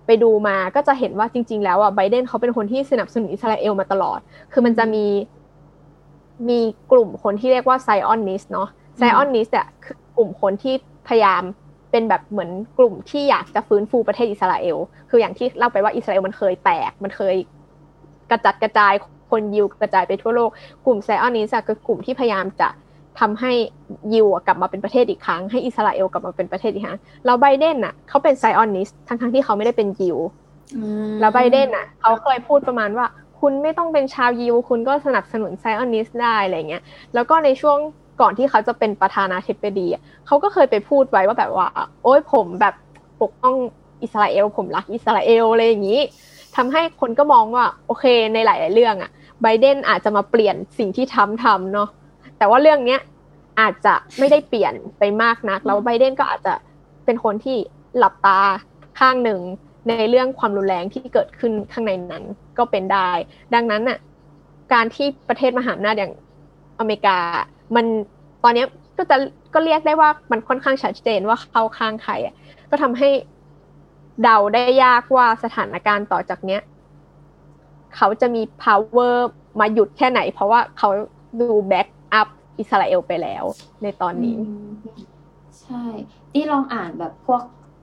[0.09, 4.19] ไปดูมาก็จะเห็นว่าจริง ๆ แล้วอะไบเดนเขาเป็นคนที่สนับสนุนอิสราเอลมาตลอด
[4.53, 5.07] คือมันจะมี
[6.49, 6.61] มี
[6.93, 8.69] กลุ่มคนที่เรียกว่าไซออนนิสเนาะ
[8.99, 10.75] ไซออนนิสอะคือกลุ่มคนที่
[11.09, 11.43] พยายาม
[11.91, 14.77] เป็นแบบเหมือนกลุ่มที่อยากจะฟื้นฟูประเทศอิสราเอล
[15.11, 17.35] คืออย่างที่เล่าไปว่าอิสราเอลมันเคยแตก มันเคย
[18.31, 18.93] กระจัดกระจาย
[19.31, 20.51] คนยิวกระจายไปทั่วโลก
[20.87, 22.69] กลุ่มไซออนนิสอะคือกลุ่มที่พยายามจะ
[23.21, 23.53] ทำให้
[24.13, 30.19] ยิวอะกลับมาเป็นประเทศอีกครั้ง ให้อิสราเอลกลับมาเป็นประเทศอีกครั้งแล้วไบเดนน่ะเขาเป็นไซออนนิสทั้งทั้งๆที่เขาไม่ได้เป็นยิว
[30.77, 33.07] อืมแล้วไบเดนน่ะเขาเคยพูดประมาณว่า
[33.41, 36.83] คุณไม่ต้องเป็นชาวยิว คุณก็สนับสนุนไซออนนิสได้อะไรเงี้ย
[37.15, 37.79] แล้วก็ในช่วง
[38.21, 41.69] ก่อนที่เขาจะเป็นประธานาธิบดีอะเขาก็เคยไปพูดไว้ว่าแบบว่า
[42.03, 42.75] โอ้ยผมแบบ
[43.23, 43.55] ปกป้อง
[44.03, 46.01] อิสราเอล ผมรักอิสราเอลอะไรอย่างนี้
[46.57, 48.05] ทำให้คนก็มองว่าโอเค
[48.35, 49.11] ในหลาย ๆ เรื่องอะ
[49.43, 51.89] ไบเดนอาจจะมาเปลี่ยนสิ่งที่ทำทำเนาะ
[52.39, 53.01] แต่ว่าเรื่องเนี้ย
[53.61, 56.55] อาจจะไม่ได้เปลี่ยนไปมากนัก แล้วไบเดนก็อาจจะ
[57.05, 57.57] เป็นคนที่
[57.99, 58.41] หลับตา
[58.99, 59.41] ข้างหนึ่ง
[59.89, 62.25] ในเรื่องความรุนแรงที่เกิดขึ้นข้างในนั้น
[62.59, 63.11] ก็เป็นได้
[63.55, 63.99] ดังนั้นน่ะ
[64.73, 66.13] การที่ประเทศมหาอำนาจอย่าง
[66.79, 67.19] อเมริกา
[67.77, 67.87] มัน
[68.45, 68.65] ตอนนี้
[68.97, 69.17] ก็จะ
[69.55, 72.35] ก็เรียกได้ว่ามันค่อนข้างชัดเจนว่าเข้าข้างใครอะ
[72.71, 73.09] ก็ทำให้
[74.23, 76.61] เดาได้ยากว่าสถานการณ์ต่อจากเนี้ย
[77.97, 79.15] เขาจะมี power
[79.61, 80.89] มาหยุดแค่ไหน เพราะว่าเขา
[81.41, 83.45] ดู back up อิสราเอลไปแล้ว
[83.83, 84.69] ในตอนนี้อืม
[85.61, 85.85] ใช่
[86.35, 87.43] นี่ลองอ่านแบบพวก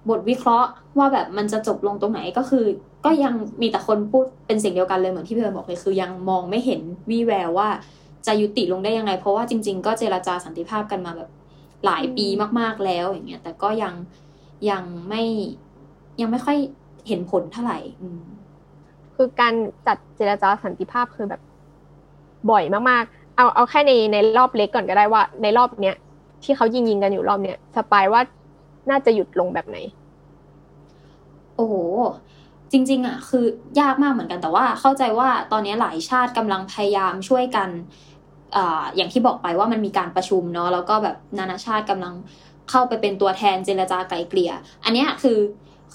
[0.10, 2.66] บทวิเคราะห์ว่าแบบมันจะจบลงตรงไหนก็คือ
[3.06, 7.70] ก็ยังมีแต่คนพูดเป็นเสียงเดียวกันเลยเหมือนที่พี่เอิญบอกเลยคือ ยังมองไม่เห็นวี่แววว่า
[8.28, 11.30] จะยุติลงได้ยังไง เพราะว่าจริง ๆ ก็เจรจาสันติภาพกันมาแบบ
[11.86, 12.26] หลายปี
[12.60, 13.94] มาก ๆแล้วอย่างเงี้ย แต่ก็ยัง
[14.70, 15.24] ยังไม่
[16.22, 16.58] ยังไม่ค่อย
[17.08, 18.22] เห็นผลเท่าไหร่อืม
[19.16, 19.54] คือการ
[19.88, 21.42] จัดเจรจาสันติภาพคือแบบ
[22.52, 25.96] บ่อยมากๆ เอาเอาแค่ในในรอบเล็กก่อนก็ได้ว่า ในรอบเนี้ย
[26.44, 28.22] ที่เขายิงยิงกันอยู่รอบเนี้ยสปายว่า
[28.90, 29.78] น่าจะหยุดลงแบบไหน
[31.56, 31.76] โอ้โห
[32.72, 33.46] จริงๆอะคือ
[33.80, 37.70] ยากมากเหมือนกันแต่ว่าเข้าใจว่าตอนนี้หลายชาติกำลังพยายามช่วยกัน
[38.56, 38.58] อ
[38.96, 42.14] อย่างที่บอกไปว่ามันมีการประชุมเนาะแล้วก็แบบนานาชาติกำลัง
[42.70, 44.52] เข้าไปเป็นตัวแทนเจรจาไกลเกลี่ย
[44.84, 45.40] อันนี้คือ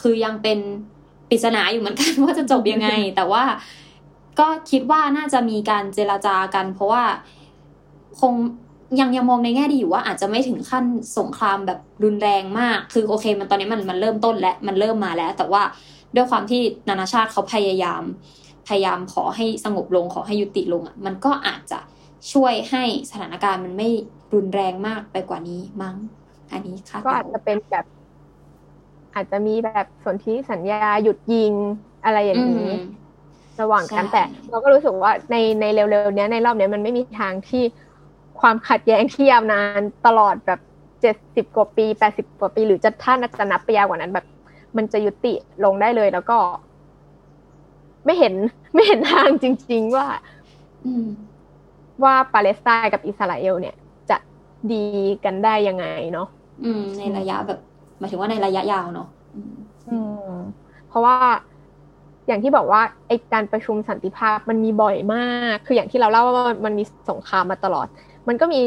[0.00, 0.59] คือยังเป็น
[1.31, 3.42] ปริศนาอยู่เหมือนกันว่าจะจบยังไง แต่ว่า
[4.38, 7.04] ก็คิดว่าน่าจะมีการเจรจากัน เพราะว่า
[8.20, 8.32] คง
[9.00, 10.84] ยังยังมองในแง่ดีอยู่ว่าอาจจะไม่ถึงขั้น
[11.18, 15.62] สงครามแบบรุนแรงมาก คือโอเค มันตอนนี้มันมันเริ่มต้นแล้วมันเริ่มมาแล้ว แต่ว่า
[16.14, 18.02] ด้วยความที่นานาชาติเขาพยายาม
[18.68, 21.78] พยายามขอให้สงบลงขอให้ยุติลงอะมันก็อาจจะ
[22.32, 23.88] ช่วยให้สถานการณ์มันไม่
[24.34, 25.96] รุนแรงมากไปกว่านี้มั้ง
[26.50, 27.84] อันนี้ค่ะก็อาจจะเป็นแบบ
[29.14, 31.52] อาจจะมีแบบสนธิสัญญาหยุดยิง
[32.04, 32.72] อะไรอย่างนี้
[33.60, 37.62] ระหว่างกันใช่แต่ เราก็รู้สึกว่าในในเร็วๆเนี้ยในรอบเนี้ยมันไม่มีทางที่
[38.40, 40.61] ความขัดแย้งที่ยาวนานตลอดแบบ
[41.00, 44.26] เจ็ดสิบกว่าปีแปดสิบกว่าปี หรือจะถ้าจะนับไปยาวกว่านั้นแบบ
[44.76, 45.32] มันจะยุติ
[45.64, 46.36] ลงได้เลยแล้วก็
[48.04, 48.34] ไม่เห็น
[48.74, 50.06] ไม่เห็นทางจริง ๆ ว่า
[50.86, 51.06] อืม
[52.02, 53.74] ว่าปาเลสไตน์กับอิสราเอลเนี่ย
[54.11, 54.16] จะ
[54.72, 54.84] ดี
[55.24, 56.28] กันได้ยังไงเนาะ
[56.64, 57.58] อืมในระยะแบบ
[57.98, 59.54] หมายถึงว่าในระยะยาวเนาะอืม
[59.88, 59.96] อื
[60.30, 60.32] ม
[60.88, 61.16] เพราะว่า
[62.31, 67.87] อย่างที่บอกว่าไอการประชุมสันติภาพมันมีบ่อยมาก คืออย่างที่เราเล่าว่ามันมีสงครามมาตลอด
[68.28, 68.61] มันก็มี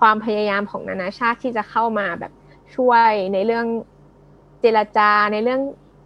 [0.00, 2.32] ความพยายามของนานาชาติที่จะเข้ามาแบบ
[2.76, 3.66] ช่วยในเรื่อง
[4.60, 5.60] เจรจาในเรื่อง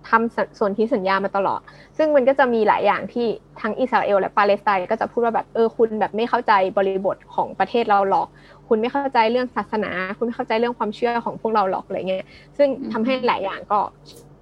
[0.08, 1.60] ทำส่วนที่สัญญามาตลอด
[1.96, 3.26] ซึ่งมันก็จะมีหลายอย่างที่
[3.60, 8.28] ทั้งอิสราเอลและปาเลสไตน์ก็จะพูดว่าแบบเออคุณแบบไม่เข้าใจบริบทของประเทศเราหรอก
[8.68, 12.24] คุณไม่เข้าใจเรื่องศาสนา คุณไม่เข้าใจเรื่องความเชื่อของพวกเราหรอกอะไรเงี้ย
[12.56, 13.80] ซึ่งทำให้หลายอย่างก็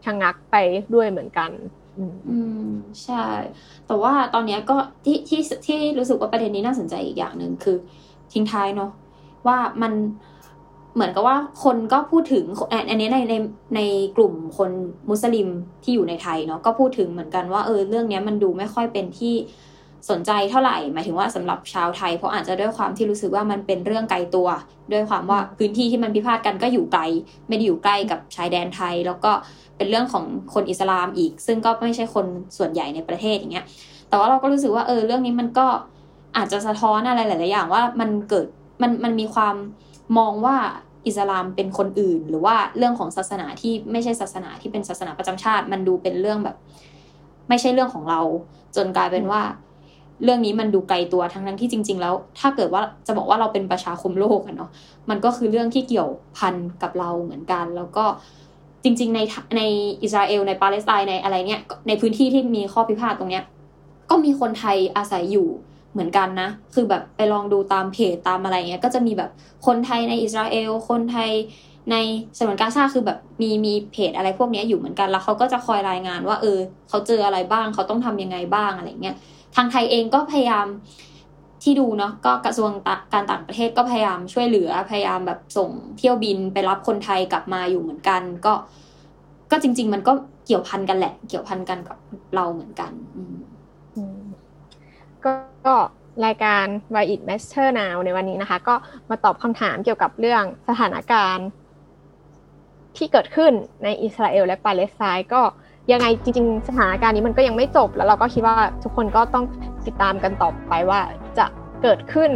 [0.05, 0.57] ชะงักไป
[0.95, 1.51] ด้วยเหมือนกัน
[1.99, 2.38] อืมอื
[2.68, 2.72] ม
[3.05, 3.24] ใช่
[3.86, 7.76] แต่ว่าตอนเนี้ยก็ที่ที่ที่รู้สึกว่าประเด็นนี้น่าสนใจอีกอย่างหนึ่งคือ
[8.32, 8.90] ทิ้งท้ายเนาะ
[9.47, 9.92] ว่ามัน
[10.95, 13.34] เหมือนกับว่าคนก็พูดถึงอันอันนี้ในใน
[13.76, 13.80] ใน
[14.16, 14.70] กลุ่มคน
[15.09, 15.49] มุสลิม
[15.82, 19.34] ที่อยู่ในไทยเนาะก็พูดถึงเหมือนกันว่าเออเรื่องเนี้ยมันดูไม่ค่อยเป็นที่
[20.11, 24.49] สนใจเท่าไหร่หมายถึงว่าสำหรับชาวไทย เพราะอาจจะด้วยความที่รู้สึกว่ามันเป็นเรื่องไกลตัว
[24.92, 27.03] ด้วยความว่าพื้นที่ที่มันพิพาทกันก็อยู่ไกล
[27.49, 29.32] ไม่ได้อยู่ใกล้กับชายแดนไทย แล้วก็
[29.77, 32.27] เป็นเรื่องของคนอิสลามอีก ซึ่งก็ไม่ใช่คน
[32.59, 33.66] ส่วนใหญ่ในประเทศอย่างเงี้ย
[34.09, 35.66] แต่ว่าเราก็รู้สึกว่าเออเรื่องนี้มันก็
[36.37, 38.47] อาจจะสะท้อนอะไรหลาย ๆ อย่างว่ามันเกิด
[38.83, 39.55] มันมันมีความ
[40.18, 40.57] มองว่า
[41.07, 46.57] อิสลามเป็นคนอื่น หรือว่าเรื่องของศาสนาที่ไม่ใช่ศาสนาที่เป็นศาสนาประจำชาติ มันดูเป็นเรื่องแบบ
[47.49, 48.20] ไม่ใช่เรื่องของเรา
[48.77, 49.43] จนกลายเป็นว่า
[50.25, 54.70] เรื่องนี้มันดูไกลตัวทั้งนั้นที่จริง ๆ แล้ว ถ้าเกิดว่าจะบอกว่าเราเป็นประชาคมโลกอะเนาะ
[55.11, 58.05] มันก็คือเรื่องที่เกี่ยวพันกับเราเหมือนกัน แล้วก็
[58.85, 59.20] จริง ๆ ใน
[59.57, 59.62] ใน
[60.03, 63.45] อิสราเอลในปาเลสไตน์ในอะไรเนี่ยในพื้นที่ที่มีข้อพิพาทตรงเนี้ย
[64.11, 65.49] ก็มีคนไทยอาศัยอยู่
[65.93, 69.30] เหมือนกันนะ คือแบบไปลองดูตามเพจตามอะไรเงี้ย ก็จะมีแบบ
[69.66, 71.30] คนไทยในอิสราเอล คนไทย
[71.91, 71.97] ใน
[72.39, 76.59] สมวนกาซาคือแบบมีมีเพจอะไรพวกเนี้ยอยู่เหมือนกัน แล้วเขาก็จะคอยรายงานว่า เออ
[76.89, 79.16] เขาเจออะไรบ้าง เขาต้องทำยังไงบ้างอะไรเงี้ย
[79.57, 80.66] ทางไทยเองก็พยายาม
[81.62, 82.70] ที่ดูเนาะก็กระทรวง
[83.12, 88.52] การต่างประเทศก็พยายามช่วยเหลือพยายามแบบส่งเที่ยวบินไปรับคนไทยกลับมาอยู่เหมือนกัน ก็
[89.50, 90.12] ก็จริง ๆ มันก็
[90.46, 91.96] เกี่ยวพันกันแหละ เกี่ยวพันกันกับ
[92.34, 94.18] เราเหมือนกันอืม
[95.24, 95.32] ก็
[95.66, 95.74] ก็
[96.26, 98.74] รายการ Why It Matter Now ในวันนี้นะคะ ก็
[99.11, 101.46] มาตอบคำถามเกี่ยวกับเรื่องสถานการณ์
[102.96, 103.52] ที่เกิดขึ้น
[103.84, 105.42] ในอิสราเอลและปาเลสไตน์ก็
[105.92, 109.44] ยังไงจริง ๆ สถานการณ์นี้มันก็ยังไม่จบ แล้วเราก็คิดว่าทุกคนก็ต้อง
[109.87, 111.01] ติดตามกันต่อไปว่า
[111.39, 111.47] จะ
[111.82, 112.30] เกิดขึ้น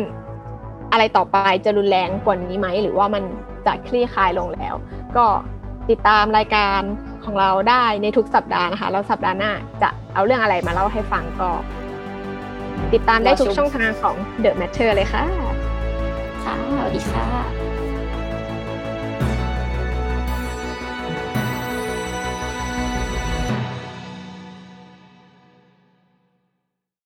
[0.92, 3.22] อะไรต่อไปจะรุนแรงกว่านี้ไหมหรือว่ามัน
[3.66, 4.74] จะคลี่คลายลงแล้ว
[5.16, 5.26] ก็
[5.90, 6.80] ติดตามรายการ
[7.24, 11.50] ของเราได้ในทุกสัปดาห์นะคะแล้วสัปดาห์หน้าจะเอาเรื่องอะไรมาเล่าให้ฟังก็
[12.94, 15.24] ติดตามได้ทุกช่องทางของ The Matter เลยค่ะ
[16.44, 17.77] ค่ะสวัสดีค่ะ